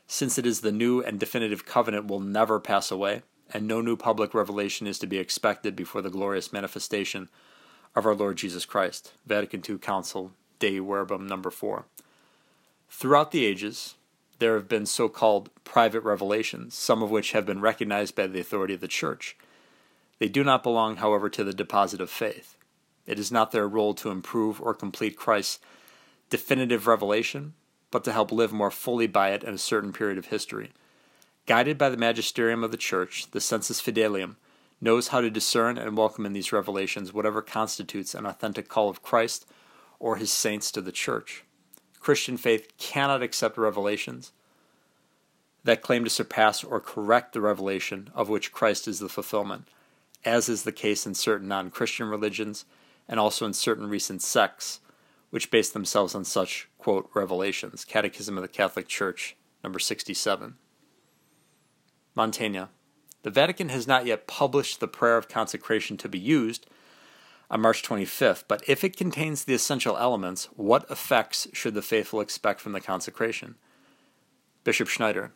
since 0.05 0.37
it 0.37 0.45
is 0.45 0.61
the 0.61 0.71
new 0.71 1.01
and 1.01 1.19
definitive 1.19 1.65
covenant, 1.65 2.07
will 2.07 2.19
never 2.19 2.59
pass 2.59 2.91
away, 2.91 3.21
and 3.53 3.67
no 3.67 3.79
new 3.79 3.95
public 3.95 4.33
revelation 4.33 4.85
is 4.85 4.99
to 4.99 5.07
be 5.07 5.17
expected 5.17 5.75
before 5.75 6.01
the 6.01 6.09
glorious 6.09 6.51
manifestation 6.51 7.29
of 7.95 8.05
our 8.05 8.15
Lord 8.15 8.37
Jesus 8.37 8.65
Christ. 8.65 9.13
Vatican 9.25 9.63
II 9.67 9.77
Council, 9.77 10.31
Dei 10.59 10.79
Verbum 10.79 11.27
number 11.27 11.49
4. 11.49 11.85
Throughout 12.89 13.31
the 13.31 13.45
ages, 13.45 13.95
there 14.39 14.55
have 14.55 14.67
been 14.67 14.85
so 14.85 15.09
called 15.09 15.49
private 15.63 16.01
revelations, 16.01 16.75
some 16.75 17.01
of 17.01 17.11
which 17.11 17.31
have 17.31 17.45
been 17.45 17.61
recognized 17.61 18.15
by 18.15 18.27
the 18.27 18.39
authority 18.39 18.73
of 18.73 18.81
the 18.81 18.87
Church. 18.87 19.37
They 20.17 20.27
do 20.27 20.43
not 20.43 20.63
belong, 20.63 20.97
however, 20.97 21.29
to 21.29 21.43
the 21.43 21.53
deposit 21.53 22.01
of 22.01 22.09
faith. 22.09 22.55
It 23.05 23.19
is 23.19 23.31
not 23.31 23.51
their 23.51 23.67
role 23.67 23.93
to 23.95 24.11
improve 24.11 24.61
or 24.61 24.73
complete 24.73 25.15
Christ's 25.15 25.59
definitive 26.29 26.87
revelation, 26.87 27.53
but 27.91 28.03
to 28.03 28.11
help 28.11 28.31
live 28.31 28.53
more 28.53 28.71
fully 28.71 29.07
by 29.07 29.29
it 29.29 29.43
in 29.43 29.53
a 29.53 29.57
certain 29.57 29.93
period 29.93 30.17
of 30.17 30.27
history. 30.27 30.71
Guided 31.45 31.77
by 31.77 31.89
the 31.89 31.97
magisterium 31.97 32.63
of 32.63 32.71
the 32.71 32.77
Church, 32.77 33.31
the 33.31 33.41
sensus 33.41 33.81
fidelium 33.81 34.35
knows 34.81 35.09
how 35.09 35.21
to 35.21 35.29
discern 35.29 35.77
and 35.77 35.97
welcome 35.97 36.25
in 36.25 36.33
these 36.33 36.51
revelations 36.51 37.11
whatever 37.11 37.41
constitutes 37.41 38.13
an 38.13 38.25
authentic 38.25 38.69
call 38.69 38.89
of 38.89 39.01
Christ 39.01 39.45
or 39.99 40.15
his 40.15 40.31
saints 40.31 40.71
to 40.71 40.81
the 40.81 40.91
Church. 40.91 41.43
Christian 41.99 42.37
faith 42.37 42.77
cannot 42.77 43.21
accept 43.21 43.57
revelations 43.57 44.31
that 45.63 45.81
claim 45.81 46.03
to 46.03 46.09
surpass 46.09 46.63
or 46.63 46.79
correct 46.79 47.33
the 47.33 47.41
revelation 47.41 48.09
of 48.15 48.29
which 48.29 48.51
Christ 48.51 48.87
is 48.87 48.99
the 48.99 49.09
fulfillment, 49.09 49.67
as 50.23 50.49
is 50.49 50.63
the 50.63 50.71
case 50.71 51.05
in 51.05 51.13
certain 51.13 51.47
non 51.47 51.69
Christian 51.69 52.07
religions 52.07 52.65
and 53.07 53.19
also 53.19 53.45
in 53.45 53.53
certain 53.53 53.87
recent 53.87 54.21
sects 54.21 54.79
which 55.29 55.51
base 55.51 55.69
themselves 55.69 56.15
on 56.15 56.25
such, 56.25 56.67
quote, 56.77 57.09
revelations. 57.13 57.85
Catechism 57.85 58.37
of 58.37 58.41
the 58.41 58.47
Catholic 58.47 58.87
Church, 58.87 59.35
number 59.63 59.79
67. 59.79 60.55
Montagna. 62.15 62.69
The 63.21 63.29
Vatican 63.29 63.69
has 63.69 63.85
not 63.85 64.05
yet 64.05 64.27
published 64.27 64.79
the 64.79 64.87
prayer 64.87 65.17
of 65.17 65.27
consecration 65.27 65.97
to 65.97 66.09
be 66.09 66.19
used 66.19 66.65
on 67.49 67.61
March 67.61 67.81
25th, 67.81 68.43
but 68.47 68.63
if 68.67 68.83
it 68.83 68.97
contains 68.97 69.43
the 69.43 69.53
essential 69.53 69.97
elements, 69.97 70.49
what 70.55 70.89
effects 70.89 71.47
should 71.51 71.73
the 71.73 71.81
faithful 71.81 72.21
expect 72.21 72.61
from 72.61 72.73
the 72.73 72.81
consecration? 72.81 73.55
Bishop 74.63 74.87
Schneider. 74.87 75.31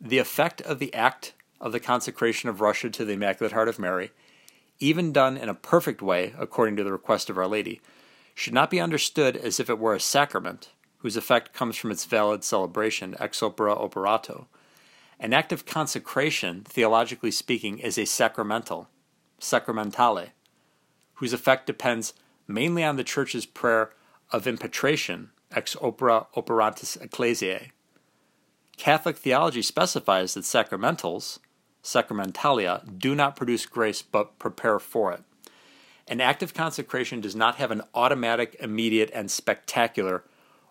The 0.00 0.18
effect 0.18 0.60
of 0.62 0.78
the 0.78 0.92
act 0.92 1.34
of 1.60 1.72
the 1.72 1.80
consecration 1.80 2.48
of 2.48 2.60
Russia 2.60 2.90
to 2.90 3.04
the 3.04 3.12
Immaculate 3.12 3.52
Heart 3.52 3.68
of 3.68 3.78
Mary, 3.78 4.10
even 4.78 5.12
done 5.12 5.36
in 5.36 5.48
a 5.48 5.54
perfect 5.54 6.02
way 6.02 6.34
according 6.38 6.76
to 6.76 6.84
the 6.84 6.92
request 6.92 7.30
of 7.30 7.38
Our 7.38 7.46
Lady, 7.46 7.80
should 8.34 8.52
not 8.52 8.70
be 8.70 8.80
understood 8.80 9.36
as 9.36 9.58
if 9.58 9.70
it 9.70 9.78
were 9.78 9.94
a 9.94 10.00
sacrament, 10.00 10.70
whose 10.98 11.16
effect 11.16 11.54
comes 11.54 11.76
from 11.76 11.90
its 11.90 12.04
valid 12.04 12.44
celebration 12.44 13.14
ex 13.18 13.40
opere 13.40 13.70
operato. 13.70 14.48
An 15.18 15.32
act 15.32 15.52
of 15.52 15.64
consecration, 15.64 16.62
theologically 16.64 17.30
speaking, 17.30 17.78
is 17.78 17.96
a 17.96 18.04
sacramental, 18.04 18.88
sacramentale, 19.40 20.30
whose 21.16 21.32
effect 21.32 21.66
depends 21.66 22.14
mainly 22.48 22.84
on 22.84 22.96
the 22.96 23.04
Church's 23.04 23.46
prayer 23.46 23.90
of 24.32 24.46
impetration 24.46 25.30
ex 25.52 25.74
opere 25.76 26.26
operantis 26.36 27.00
ecclesiae. 27.00 27.70
Catholic 28.76 29.16
theology 29.16 29.62
specifies 29.62 30.34
that 30.34 30.44
sacramentals, 30.44 31.38
sacramentalia, 31.82 32.98
do 32.98 33.14
not 33.14 33.36
produce 33.36 33.64
grace 33.64 34.02
but 34.02 34.38
prepare 34.38 34.78
for 34.78 35.12
it. 35.12 35.22
An 36.08 36.20
act 36.20 36.42
of 36.42 36.54
consecration 36.54 37.20
does 37.20 37.34
not 37.34 37.56
have 37.56 37.70
an 37.70 37.82
automatic, 37.94 38.54
immediate, 38.60 39.10
and 39.14 39.30
spectacular 39.30 40.24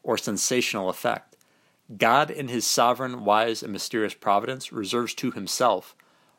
or 0.04 0.18
sensational 0.18 0.90
effect. 0.90 1.36
God, 1.98 2.32
in 2.32 2.48
his 2.48 2.66
sovereign, 2.66 3.26
wise, 3.26 3.62
and 3.62 3.72
mysterious 3.74 4.14
providence, 4.14 4.72
reserves 4.72 5.14
to 5.16 5.32
himself 5.32 5.96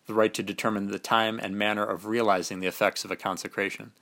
the 0.06 0.14
right 0.14 0.32
to 0.34 0.42
determine 0.42 0.88
the 0.88 0.98
time 0.98 1.38
and 1.42 1.56
manner 1.56 1.84
of 1.84 2.06
realizing 2.06 2.60
the 2.60 2.66
effects 2.66 3.04
of 3.04 3.10
a 3.10 3.16
consecration. 3.16 3.92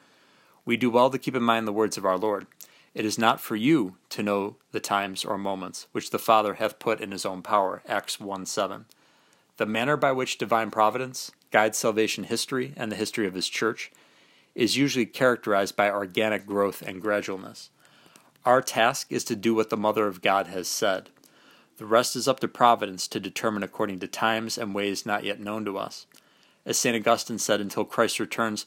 We 0.64 0.76
do 0.76 0.90
well 0.90 1.10
to 1.10 1.18
keep 1.18 1.34
in 1.34 1.42
mind 1.42 1.66
the 1.66 1.72
words 1.72 1.96
of 1.96 2.04
our 2.04 2.18
Lord. 2.18 2.46
It 2.94 3.04
is 3.04 3.18
not 3.18 3.40
for 3.40 3.56
you 3.56 3.96
to 4.10 4.22
know 4.22 4.56
the 4.72 4.80
times 4.80 5.24
or 5.24 5.36
moments 5.36 5.86
which 5.92 6.10
the 6.10 6.18
Father 6.18 6.54
hath 6.54 6.78
put 6.78 7.00
in 7.00 7.10
his 7.10 7.26
own 7.26 7.42
power. 7.42 7.82
Acts 7.88 8.20
1 8.20 8.46
7. 8.46 8.84
The 9.56 9.66
manner 9.66 9.96
by 9.96 10.12
which 10.12 10.38
divine 10.38 10.70
providence 10.70 11.32
guides 11.50 11.78
salvation 11.78 12.24
history 12.24 12.72
and 12.76 12.90
the 12.90 12.96
history 12.96 13.26
of 13.26 13.34
his 13.34 13.48
church 13.48 13.90
is 14.54 14.76
usually 14.76 15.06
characterized 15.06 15.76
by 15.76 15.90
organic 15.90 16.46
growth 16.46 16.82
and 16.82 17.02
gradualness. 17.02 17.68
Our 18.44 18.62
task 18.62 19.06
is 19.10 19.24
to 19.24 19.36
do 19.36 19.54
what 19.54 19.70
the 19.70 19.76
Mother 19.76 20.06
of 20.06 20.22
God 20.22 20.48
has 20.48 20.68
said. 20.68 21.10
The 21.76 21.86
rest 21.86 22.14
is 22.14 22.28
up 22.28 22.40
to 22.40 22.48
Providence 22.48 23.08
to 23.08 23.18
determine 23.18 23.62
according 23.62 23.98
to 24.00 24.06
times 24.06 24.56
and 24.56 24.74
ways 24.74 25.04
not 25.04 25.24
yet 25.24 25.40
known 25.40 25.64
to 25.64 25.76
us. 25.76 26.06
As 26.64 26.78
St. 26.78 26.96
Augustine 26.96 27.38
said, 27.38 27.60
until 27.60 27.84
Christ 27.84 28.20
returns, 28.20 28.66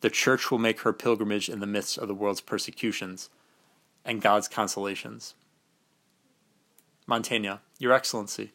the 0.00 0.10
Church 0.10 0.50
will 0.50 0.58
make 0.58 0.80
her 0.80 0.92
pilgrimage 0.92 1.48
in 1.48 1.60
the 1.60 1.66
midst 1.66 1.98
of 1.98 2.08
the 2.08 2.14
world's 2.14 2.40
persecutions 2.40 3.28
and 4.04 4.22
God's 4.22 4.48
consolations. 4.48 5.34
Montagna, 7.06 7.60
Your 7.78 7.92
Excellency, 7.92 8.52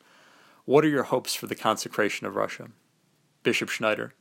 what 0.66 0.84
are 0.84 0.90
your 0.90 1.04
hopes 1.04 1.36
for 1.36 1.48
the 1.48 1.56
consecration 1.56 2.28
of 2.28 2.36
Russia? 2.36 2.70
Bishop 3.44 3.70
Schneider, 3.70 4.14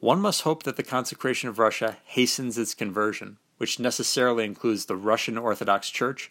one 0.00 0.20
must 0.20 0.42
hope 0.42 0.62
that 0.62 0.76
the 0.76 0.82
consecration 0.82 1.48
of 1.48 1.58
Russia 1.58 1.98
hastens 2.04 2.58
its 2.58 2.74
conversion, 2.74 3.38
which 3.56 3.80
necessarily 3.80 4.44
includes 4.44 4.86
the 4.86 4.96
Russian 4.96 5.36
Orthodox 5.36 5.90
Church 5.90 6.30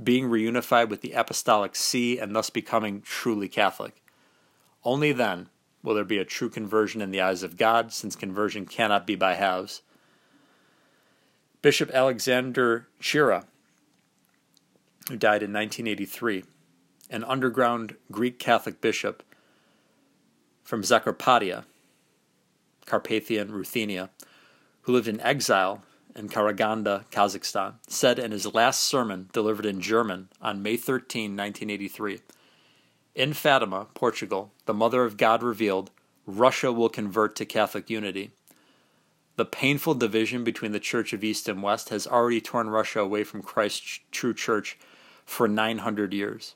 being 0.00 0.28
reunified 0.28 0.88
with 0.88 1.00
the 1.00 1.12
Apostolic 1.12 1.76
See 1.76 2.18
and 2.18 2.34
thus 2.34 2.50
becoming 2.50 3.02
truly 3.02 3.48
Catholic. 3.48 4.02
Only 4.84 5.12
then 5.12 5.48
will 5.82 5.94
there 5.94 6.04
be 6.04 6.18
a 6.18 6.24
true 6.24 6.48
conversion 6.48 7.00
in 7.00 7.10
the 7.10 7.20
eyes 7.20 7.42
of 7.42 7.56
God, 7.56 7.92
since 7.92 8.16
conversion 8.16 8.66
cannot 8.66 9.06
be 9.06 9.14
by 9.14 9.34
halves. 9.34 9.82
Bishop 11.60 11.90
Alexander 11.90 12.88
Chira, 13.00 13.44
who 15.08 15.16
died 15.16 15.42
in 15.42 15.52
1983, 15.52 16.44
an 17.10 17.24
underground 17.24 17.96
Greek 18.10 18.38
Catholic 18.38 18.80
bishop 18.80 19.22
from 20.64 20.82
Zakarpattia, 20.82 21.64
Carpathian 22.86 23.52
Ruthenia, 23.52 24.10
who 24.82 24.92
lived 24.92 25.08
in 25.08 25.20
exile 25.20 25.82
in 26.14 26.28
Karaganda, 26.28 27.04
Kazakhstan, 27.10 27.74
said 27.88 28.18
in 28.18 28.32
his 28.32 28.54
last 28.54 28.80
sermon 28.80 29.28
delivered 29.32 29.66
in 29.66 29.80
German 29.80 30.28
on 30.40 30.62
May 30.62 30.76
13, 30.76 31.36
1983 31.36 32.20
In 33.14 33.32
Fatima, 33.32 33.86
Portugal, 33.94 34.52
the 34.66 34.74
Mother 34.74 35.04
of 35.04 35.16
God 35.16 35.42
revealed, 35.42 35.90
Russia 36.26 36.72
will 36.72 36.88
convert 36.88 37.34
to 37.36 37.44
Catholic 37.44 37.90
unity. 37.90 38.30
The 39.36 39.44
painful 39.44 39.94
division 39.94 40.44
between 40.44 40.72
the 40.72 40.80
Church 40.80 41.12
of 41.12 41.24
East 41.24 41.48
and 41.48 41.62
West 41.62 41.88
has 41.88 42.06
already 42.06 42.40
torn 42.40 42.70
Russia 42.70 43.00
away 43.00 43.24
from 43.24 43.42
Christ's 43.42 44.00
true 44.10 44.34
church 44.34 44.78
for 45.24 45.48
900 45.48 46.12
years. 46.12 46.54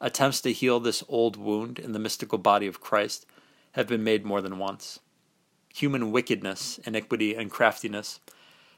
Attempts 0.00 0.40
to 0.42 0.52
heal 0.52 0.78
this 0.78 1.02
old 1.08 1.36
wound 1.36 1.78
in 1.78 1.92
the 1.92 1.98
mystical 1.98 2.38
body 2.38 2.68
of 2.68 2.80
Christ 2.80 3.26
have 3.72 3.88
been 3.88 4.04
made 4.04 4.24
more 4.24 4.40
than 4.40 4.58
once. 4.58 5.00
Human 5.74 6.12
wickedness, 6.12 6.78
iniquity, 6.86 7.34
and 7.34 7.50
craftiness 7.50 8.20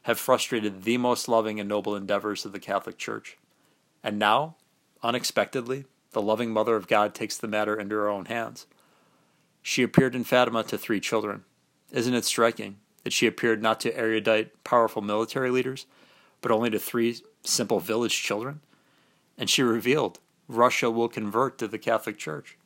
have 0.03 0.19
frustrated 0.19 0.85
the 0.85 0.97
most 0.97 1.29
loving 1.29 1.61
and 1.61 1.69
noble 1.69 1.95
endeavors 1.95 2.45
of 2.45 2.53
the 2.53 2.61
Catholic 2.61 2.97
Church. 2.97 3.37
And 4.03 4.19
now, 4.19 4.57
unexpectedly, 5.03 5.85
the 6.13 6.23
loving 6.23 6.51
Mother 6.51 6.77
of 6.77 6.89
God 6.89 7.15
takes 7.15 7.37
the 7.37 7.49
matter 7.49 7.79
into 7.79 7.95
her 7.95 8.09
own 8.09 8.27
hands. 8.27 8.67
She 9.63 9.83
appeared 9.83 10.15
in 10.15 10.25
Fatima 10.25 10.65
to 10.65 10.79
three 10.79 11.01
children. 11.01 11.45
Isn't 11.93 12.15
it 12.15 12.25
striking 12.25 12.79
that 13.05 13.13
she 13.13 13.27
appeared 13.27 13.63
not 13.63 13.81
to 13.81 13.97
erudite, 13.97 14.65
powerful 14.65 15.03
military 15.03 15.51
leaders, 15.51 15.87
but 16.41 16.51
only 16.51 16.71
to 16.71 16.79
three 16.79 17.21
simple 17.45 17.79
village 17.79 18.23
children? 18.23 18.61
And 19.37 19.51
she 19.51 19.63
revealed 19.63 20.19
Russia 20.49 20.91
will 20.91 21.09
convert 21.09 21.59
to 21.59 21.69
the 21.69 21.79
Catholic 21.79 22.19
Church. 22.19 22.57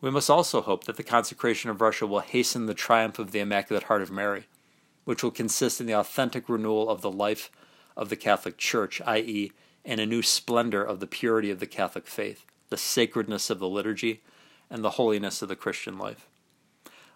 We 0.00 0.10
must 0.10 0.28
also 0.28 0.60
hope 0.60 0.84
that 0.84 0.96
the 0.96 1.02
consecration 1.02 1.70
of 1.70 1.80
Russia 1.80 2.06
will 2.06 2.20
hasten 2.20 2.66
the 2.66 2.74
triumph 2.74 3.18
of 3.18 3.32
the 3.32 3.40
Immaculate 3.40 3.84
Heart 3.84 4.02
of 4.02 4.10
Mary 4.10 4.46
which 5.06 5.22
will 5.22 5.30
consist 5.30 5.80
in 5.80 5.86
the 5.86 5.94
authentic 5.94 6.48
renewal 6.48 6.90
of 6.90 7.00
the 7.00 7.10
life 7.10 7.50
of 7.96 8.10
the 8.10 8.16
Catholic 8.16 8.58
Church, 8.58 9.00
i.e., 9.06 9.52
in 9.84 10.00
a 10.00 10.04
new 10.04 10.20
splendor 10.20 10.82
of 10.82 10.98
the 10.98 11.06
purity 11.06 11.48
of 11.48 11.60
the 11.60 11.66
Catholic 11.66 12.08
faith, 12.08 12.44
the 12.70 12.76
sacredness 12.76 13.48
of 13.48 13.60
the 13.60 13.68
liturgy, 13.68 14.20
and 14.68 14.82
the 14.82 14.90
holiness 14.90 15.42
of 15.42 15.48
the 15.48 15.54
Christian 15.54 15.96
life. 15.96 16.28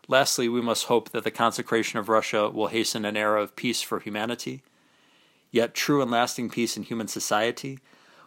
Lastly, 0.06 0.48
we 0.48 0.60
must 0.62 0.84
hope 0.84 1.10
that 1.10 1.24
the 1.24 1.32
consecration 1.32 1.98
of 1.98 2.08
Russia 2.08 2.48
will 2.48 2.68
hasten 2.68 3.04
an 3.04 3.16
era 3.16 3.42
of 3.42 3.56
peace 3.56 3.82
for 3.82 3.98
humanity. 3.98 4.62
Yet, 5.50 5.74
true 5.74 6.00
and 6.00 6.12
lasting 6.12 6.50
peace 6.50 6.76
in 6.76 6.84
human 6.84 7.08
society 7.08 7.80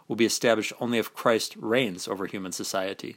will 0.10 0.17
be 0.17 0.26
established 0.26 0.73
only 0.82 0.97
if 0.97 1.13
Christ 1.13 1.56
reigns 1.58 2.06
over 2.06 2.26
human 2.26 2.52
society. 2.52 3.15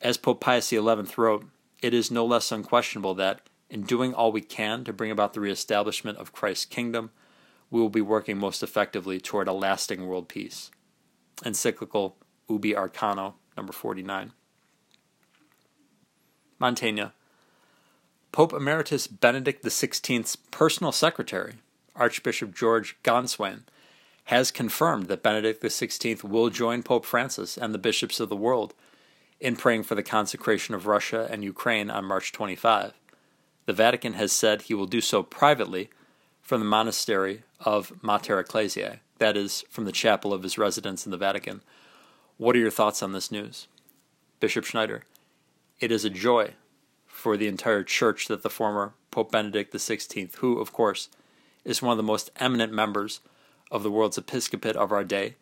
As 0.00 0.16
Pope 0.16 0.40
Pius 0.40 0.68
XI 0.68 0.78
wrote, 0.78 1.44
it 1.82 1.92
is 1.92 2.08
no 2.08 2.24
less 2.24 2.52
unquestionable 2.52 3.14
that, 3.14 3.40
in 3.70 3.82
doing 3.82 4.14
all 4.14 4.32
we 4.32 4.40
can 4.40 4.84
to 4.84 4.92
bring 4.92 5.10
about 5.10 5.34
the 5.34 5.40
reestablishment 5.40 6.18
of 6.18 6.32
Christ's 6.32 6.64
kingdom, 6.64 7.10
we 7.70 7.80
will 7.80 7.90
be 7.90 8.00
working 8.00 8.38
most 8.38 8.62
effectively 8.62 9.20
toward 9.20 9.48
a 9.48 9.52
lasting 9.52 10.06
world 10.06 10.28
peace. 10.28 10.70
Encyclical 11.44 12.16
Ubi 12.48 12.72
Arcano, 12.72 13.34
number 13.56 13.72
49. 13.72 14.32
Montagna, 16.60 17.12
Pope 18.32 18.52
Emeritus 18.52 19.06
Benedict 19.06 19.64
XVI's 19.64 20.36
personal 20.36 20.92
secretary, 20.92 21.54
Archbishop 21.94 22.54
George 22.54 22.96
Gänswein, 23.02 23.62
has 24.24 24.50
confirmed 24.50 25.06
that 25.06 25.22
Benedict 25.22 25.62
XVI 25.62 26.22
will 26.22 26.50
join 26.50 26.82
Pope 26.82 27.06
Francis 27.06 27.56
and 27.56 27.72
the 27.72 27.78
bishops 27.78 28.20
of 28.20 28.28
the 28.28 28.36
world 28.36 28.74
in 29.40 29.56
praying 29.56 29.84
for 29.84 29.94
the 29.94 30.02
consecration 30.02 30.74
of 30.74 30.86
Russia 30.86 31.26
and 31.30 31.44
Ukraine 31.44 31.90
on 31.90 32.04
March 32.04 32.32
25. 32.32 32.92
The 33.68 33.74
Vatican 33.74 34.14
has 34.14 34.32
said 34.32 34.62
he 34.62 34.72
will 34.72 34.86
do 34.86 35.02
so 35.02 35.22
privately 35.22 35.90
from 36.40 36.60
the 36.60 36.66
monastery 36.66 37.42
of 37.60 37.92
Mater 38.02 38.38
Ecclesiae, 38.38 39.00
that 39.18 39.36
is, 39.36 39.62
from 39.68 39.84
the 39.84 39.92
chapel 39.92 40.32
of 40.32 40.42
his 40.42 40.56
residence 40.56 41.04
in 41.04 41.10
the 41.10 41.18
Vatican. 41.18 41.60
What 42.38 42.56
are 42.56 42.60
your 42.60 42.70
thoughts 42.70 43.02
on 43.02 43.12
this 43.12 43.30
news? 43.30 43.68
Bishop 44.40 44.64
Schneider, 44.64 45.04
it 45.80 45.92
is 45.92 46.06
a 46.06 46.08
joy 46.08 46.54
for 47.06 47.36
the 47.36 47.46
entire 47.46 47.82
church 47.82 48.26
that 48.28 48.42
the 48.42 48.48
former 48.48 48.94
Pope 49.10 49.32
Benedict 49.32 49.74
XVI, 49.74 50.34
who, 50.36 50.58
of 50.60 50.72
course, 50.72 51.10
is 51.62 51.82
one 51.82 51.92
of 51.92 51.98
the 51.98 52.02
most 52.02 52.30
eminent 52.40 52.72
members 52.72 53.20
of 53.70 53.82
the 53.82 53.90
world's 53.90 54.16
episcopate 54.16 54.76
of 54.76 54.92
our 54.92 55.04
day, 55.04 55.34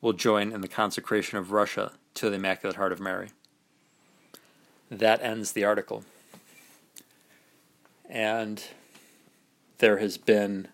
will 0.00 0.12
join 0.12 0.50
in 0.50 0.60
the 0.60 0.66
consecration 0.66 1.38
of 1.38 1.52
Russia 1.52 1.92
to 2.14 2.30
the 2.30 2.34
Immaculate 2.34 2.78
Heart 2.78 2.90
of 2.90 2.98
Mary. 2.98 3.28
That 4.90 5.22
ends 5.22 5.52
the 5.52 5.64
article 5.64 6.02
and 8.10 8.62
there 9.78 9.98
has 9.98 10.18
been 10.18 10.68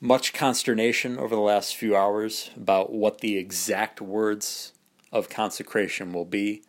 much 0.00 0.32
consternation 0.32 1.18
over 1.18 1.34
the 1.34 1.40
last 1.40 1.76
few 1.76 1.94
hours 1.94 2.50
about 2.56 2.92
what 2.92 3.18
the 3.18 3.36
exact 3.36 4.00
words 4.00 4.72
of 5.12 5.28
consecration 5.28 6.12
will 6.12 6.24
be. 6.24 6.62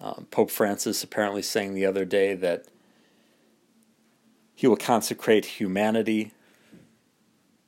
Um, 0.00 0.26
Pope 0.30 0.50
Francis 0.50 1.02
apparently 1.02 1.42
saying 1.42 1.74
the 1.74 1.84
other 1.84 2.04
day 2.04 2.34
that 2.34 2.66
he 4.54 4.66
will 4.66 4.76
consecrate 4.76 5.44
humanity 5.44 6.32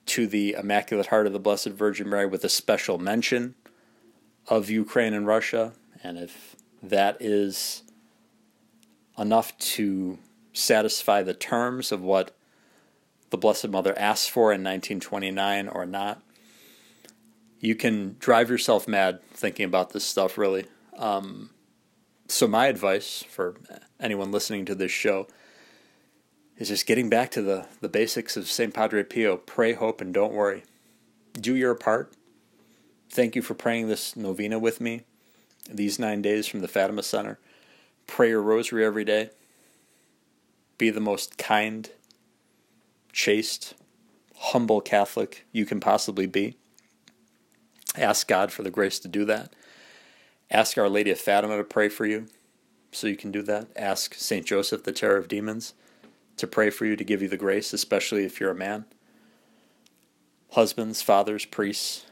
to 0.07 0.27
the 0.27 0.53
Immaculate 0.59 1.07
Heart 1.09 1.27
of 1.27 1.33
the 1.33 1.41
Blessed 1.41 1.71
Virgin 1.71 2.09
Mary 2.09 2.27
with 2.27 2.45
a 2.45 2.49
special 2.49 2.97
mention 2.97 3.57
of 4.47 4.71
Ukraine 4.71 5.13
and 5.13 5.27
Russia. 5.27 5.73
And 6.03 6.17
if 6.17 6.55
that 6.83 7.17
is 7.21 7.83
enough 9.19 9.57
to 9.59 10.19
satisfy 10.53 11.23
the 11.23 11.35
terms 11.35 11.93
of 11.93 12.03
what 12.03 12.37
the 13.31 13.37
Blessed 13.37 13.69
Mother 13.69 13.97
asked 13.99 14.31
for 14.31 14.53
in 14.53 14.63
1929 14.63 15.69
or 15.69 15.85
not, 15.85 16.23
you 17.61 17.75
can 17.75 18.17
drive 18.19 18.51
yourself 18.51 18.87
mad 18.87 19.23
thinking 19.33 19.65
about 19.65 19.91
this 19.91 20.05
stuff, 20.05 20.39
really. 20.39 20.67
Um, 20.97 21.51
so, 22.29 22.47
my 22.47 22.67
advice 22.67 23.25
for 23.29 23.57
anyone 24.01 24.33
listening 24.33 24.65
to 24.67 24.75
this 24.75 24.93
show 24.93 25.27
is 26.57 26.69
just 26.69 26.87
getting 26.87 27.09
back 27.09 27.31
to 27.33 27.43
the, 27.43 27.67
the 27.81 27.89
basics 27.89 28.37
of 28.37 28.49
St. 28.49 28.73
Padre 28.73 29.03
Pio 29.03 29.37
pray, 29.37 29.75
hope, 29.75 30.01
and 30.01 30.13
don't 30.13 30.33
worry. 30.33 30.65
Do 31.35 31.55
your 31.55 31.75
part. 31.75 32.13
Thank 33.11 33.37
you 33.37 33.43
for 33.43 33.55
praying 33.55 33.89
this 33.89 34.17
novena 34.17 34.59
with 34.59 34.81
me 34.81 35.03
these 35.71 35.99
nine 35.99 36.23
days 36.23 36.47
from 36.47 36.61
the 36.61 36.69
Fatima 36.69 37.03
Center. 37.03 37.39
Pray 38.07 38.31
your 38.31 38.43
rosary 38.43 38.85
every 38.85 39.05
day. 39.05 39.31
Be 40.79 40.91
the 40.91 41.01
most 41.01 41.39
kind, 41.39 41.91
chaste, 43.13 43.75
humble 44.37 44.81
Catholic 44.81 45.47
you 45.53 45.65
can 45.67 45.81
possibly 45.81 46.27
be. 46.27 46.57
Ask 47.97 48.29
God 48.29 48.53
for 48.53 48.63
the 48.63 48.71
grace 48.71 48.99
to 49.01 49.09
do 49.09 49.25
that. 49.25 49.55
Ask 50.51 50.77
Our 50.79 50.89
Lady 50.89 51.11
of 51.11 51.19
Fatima 51.19 51.57
to 51.57 51.65
pray 51.65 51.89
for 51.89 52.07
you 52.07 52.27
so 52.93 53.07
you 53.07 53.17
can 53.17 53.33
do 53.33 53.43
that. 53.43 53.69
Ask 53.75 54.15
St. 54.15 54.47
Joseph, 54.47 54.85
the 54.85 54.93
terror 54.93 55.17
of 55.17 55.29
demons, 55.29 55.75
to 56.37 56.47
pray 56.47 56.71
for 56.71 56.85
you 56.85 56.95
to 56.97 57.05
give 57.05 57.23
you 57.23 57.29
the 57.29 57.37
grace, 57.37 57.73
especially 57.73 58.25
if 58.25 58.39
you're 58.39 58.51
a 58.51 58.55
man. 58.55 58.85
Husbands, 60.53 61.03
fathers, 61.03 61.45
priests, 61.45 62.07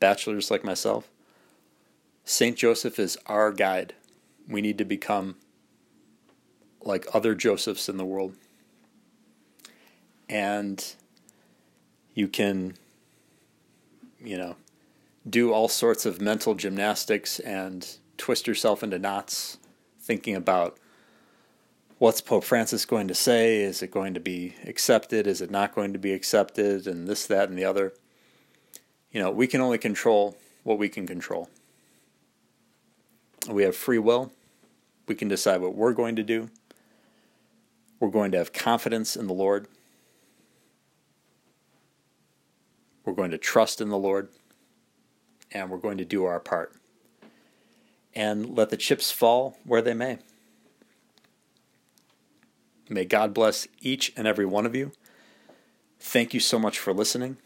bachelors 0.00 0.50
like 0.50 0.64
myself. 0.64 1.10
St. 2.24 2.56
Joseph 2.56 2.98
is 2.98 3.18
our 3.26 3.52
guide. 3.52 3.94
We 4.48 4.60
need 4.60 4.78
to 4.78 4.84
become 4.84 5.36
like 6.82 7.06
other 7.14 7.34
Josephs 7.34 7.88
in 7.88 7.96
the 7.96 8.04
world. 8.04 8.34
And 10.28 10.84
you 12.14 12.28
can, 12.28 12.74
you 14.22 14.36
know, 14.36 14.56
do 15.28 15.52
all 15.52 15.68
sorts 15.68 16.06
of 16.06 16.20
mental 16.20 16.54
gymnastics 16.54 17.38
and 17.40 17.96
twist 18.18 18.46
yourself 18.46 18.82
into 18.82 18.98
knots 18.98 19.58
thinking 19.98 20.36
about 20.36 20.78
what's 21.98 22.20
Pope 22.20 22.44
Francis 22.44 22.84
going 22.84 23.08
to 23.08 23.14
say? 23.14 23.62
Is 23.62 23.82
it 23.82 23.90
going 23.90 24.14
to 24.14 24.20
be 24.20 24.54
accepted? 24.66 25.26
Is 25.26 25.40
it 25.40 25.50
not 25.50 25.74
going 25.74 25.92
to 25.92 25.98
be 25.98 26.12
accepted? 26.12 26.86
And 26.86 27.08
this, 27.08 27.26
that, 27.26 27.48
and 27.48 27.58
the 27.58 27.64
other. 27.64 27.94
You 29.10 29.20
know, 29.20 29.30
we 29.30 29.46
can 29.46 29.60
only 29.60 29.78
control 29.78 30.36
what 30.64 30.78
we 30.78 30.88
can 30.88 31.06
control. 31.06 31.48
We 33.48 33.64
have 33.64 33.76
free 33.76 33.98
will. 33.98 34.32
We 35.06 35.14
can 35.14 35.28
decide 35.28 35.60
what 35.60 35.74
we're 35.74 35.92
going 35.92 36.16
to 36.16 36.22
do. 36.22 36.50
We're 38.00 38.08
going 38.08 38.32
to 38.32 38.38
have 38.38 38.52
confidence 38.52 39.16
in 39.16 39.26
the 39.26 39.34
Lord. 39.34 39.68
We're 43.04 43.12
going 43.12 43.30
to 43.30 43.38
trust 43.38 43.80
in 43.80 43.88
the 43.88 43.98
Lord. 43.98 44.28
And 45.52 45.70
we're 45.70 45.78
going 45.78 45.98
to 45.98 46.04
do 46.04 46.24
our 46.24 46.40
part. 46.40 46.74
And 48.14 48.56
let 48.56 48.70
the 48.70 48.76
chips 48.76 49.10
fall 49.10 49.58
where 49.64 49.82
they 49.82 49.94
may. 49.94 50.18
May 52.88 53.04
God 53.04 53.32
bless 53.32 53.66
each 53.80 54.12
and 54.16 54.26
every 54.26 54.46
one 54.46 54.66
of 54.66 54.74
you. 54.74 54.92
Thank 55.98 56.34
you 56.34 56.40
so 56.40 56.58
much 56.58 56.78
for 56.78 56.92
listening. 56.92 57.38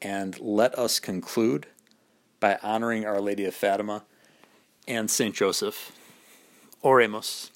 And 0.00 0.38
let 0.40 0.78
us 0.78 1.00
conclude 1.00 1.66
by 2.38 2.58
honoring 2.62 3.06
Our 3.06 3.20
Lady 3.20 3.44
of 3.44 3.54
Fatima 3.54 4.04
and 4.88 5.10
Saint 5.10 5.34
Joseph. 5.34 5.92
Oremus. 6.82 7.50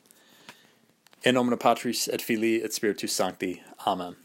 In 1.25 1.35
nomine 1.35 1.57
Patris 1.57 2.09
et 2.09 2.21
Filii 2.21 2.62
et 2.62 2.73
Spiritus 2.73 3.12
Sancti. 3.12 3.62
Amen. 3.87 4.16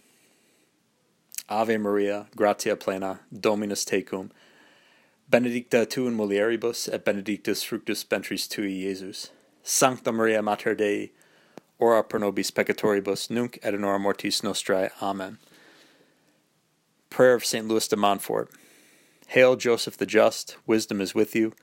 Ave 1.49 1.77
Maria, 1.77 2.27
gratia 2.35 2.75
plena, 2.75 3.21
Dominus 3.33 3.85
tecum, 3.85 4.31
benedicta 5.29 5.85
tu 5.89 6.05
in 6.07 6.17
mulieribus, 6.17 6.91
et 6.91 7.05
benedictus 7.05 7.63
fructus 7.63 8.03
ventris 8.03 8.47
tui, 8.47 8.83
Iesus. 8.83 9.29
Sancta 9.63 10.11
Maria 10.11 10.41
Mater 10.41 10.75
Dei, 10.75 11.11
ora 11.79 12.03
pro 12.03 12.19
nobis 12.19 12.51
peccatoribus, 12.51 13.29
nunc 13.29 13.57
et 13.63 13.73
in 13.73 13.83
hora 13.83 13.99
mortis 13.99 14.41
nostrae. 14.41 14.89
Amen. 15.01 15.37
Prayer 17.09 17.35
of 17.35 17.45
St. 17.45 17.67
Louis 17.67 17.87
de 17.87 17.95
Montfort. 17.95 18.51
Hail, 19.27 19.55
Joseph 19.55 19.95
the 19.95 20.05
Just, 20.05 20.57
wisdom 20.65 20.99
is 20.99 21.15
with 21.15 21.33
you. 21.33 21.53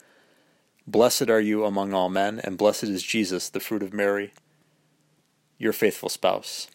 Blessed 0.87 1.31
are 1.31 1.41
you 1.41 1.65
among 1.65 1.93
all 1.93 2.09
men, 2.09 2.39
and 2.43 2.59
blessed 2.59 2.83
is 2.83 3.01
Jesus, 3.01 3.49
the 3.49 3.59
fruit 3.59 3.81
of 3.81 3.91
Mary, 3.91 4.33
your 5.57 5.73
faithful 5.73 6.09
spouse. 6.09 6.67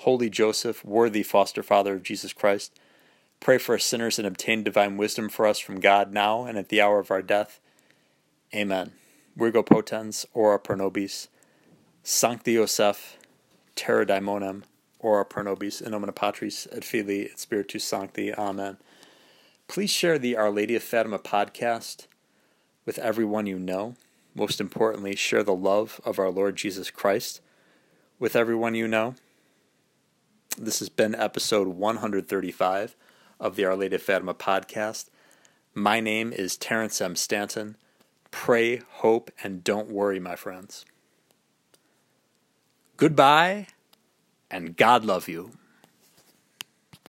Holy 0.00 0.28
Joseph, 0.28 0.84
worthy 0.84 1.22
foster 1.22 1.62
father 1.62 1.94
of 1.94 2.02
Jesus 2.02 2.34
Christ, 2.34 2.78
pray 3.40 3.56
for 3.56 3.74
us 3.74 3.84
sinners 3.84 4.18
and 4.18 4.28
obtain 4.28 4.62
divine 4.62 4.98
wisdom 4.98 5.30
for 5.30 5.46
us 5.46 5.58
from 5.58 5.80
God 5.80 6.12
now 6.12 6.44
and 6.44 6.58
at 6.58 6.68
the 6.68 6.82
hour 6.82 6.98
of 6.98 7.10
our 7.10 7.22
death. 7.22 7.58
Amen. 8.54 8.92
Virgo 9.34 9.62
potens, 9.62 10.26
ora 10.34 10.58
pro 10.58 10.76
nobis. 10.76 11.28
Sancti 12.02 12.56
Joseph, 12.56 13.16
terra 13.76 14.04
daimonem, 14.04 14.64
ora 14.98 15.24
pro 15.24 15.42
nobis, 15.42 15.80
in 15.80 15.92
nomine 15.92 16.12
Patris 16.12 16.68
et 16.70 16.84
Filii 16.84 17.30
et 17.32 17.38
Spiritus 17.38 17.84
Sancti. 17.84 18.30
Amen. 18.34 18.76
Please 19.68 19.90
share 19.90 20.18
the 20.18 20.36
Our 20.36 20.50
Lady 20.50 20.76
of 20.76 20.82
Fatima 20.82 21.18
podcast 21.18 22.08
with 22.84 22.98
everyone 22.98 23.46
you 23.46 23.58
know. 23.58 23.94
Most 24.34 24.60
importantly, 24.60 25.14
share 25.14 25.42
the 25.42 25.54
love 25.54 26.00
of 26.04 26.18
our 26.18 26.30
Lord 26.30 26.56
Jesus 26.56 26.90
Christ 26.90 27.40
with 28.18 28.34
everyone 28.34 28.74
you 28.74 28.88
know. 28.88 29.14
This 30.58 30.78
has 30.80 30.88
been 30.88 31.14
episode 31.14 31.68
135 31.68 32.96
of 33.40 33.56
the 33.56 33.64
Our 33.64 33.76
Lady 33.76 33.96
of 33.96 34.02
Fatima 34.02 34.34
podcast. 34.34 35.08
My 35.74 36.00
name 36.00 36.32
is 36.32 36.56
Terrence 36.56 37.00
M. 37.00 37.16
Stanton. 37.16 37.76
Pray, 38.30 38.76
hope, 38.76 39.30
and 39.42 39.62
don't 39.62 39.90
worry, 39.90 40.18
my 40.20 40.36
friends. 40.36 40.84
Goodbye, 42.96 43.66
and 44.50 44.76
God 44.76 45.04
love 45.04 45.28
you. 45.28 45.52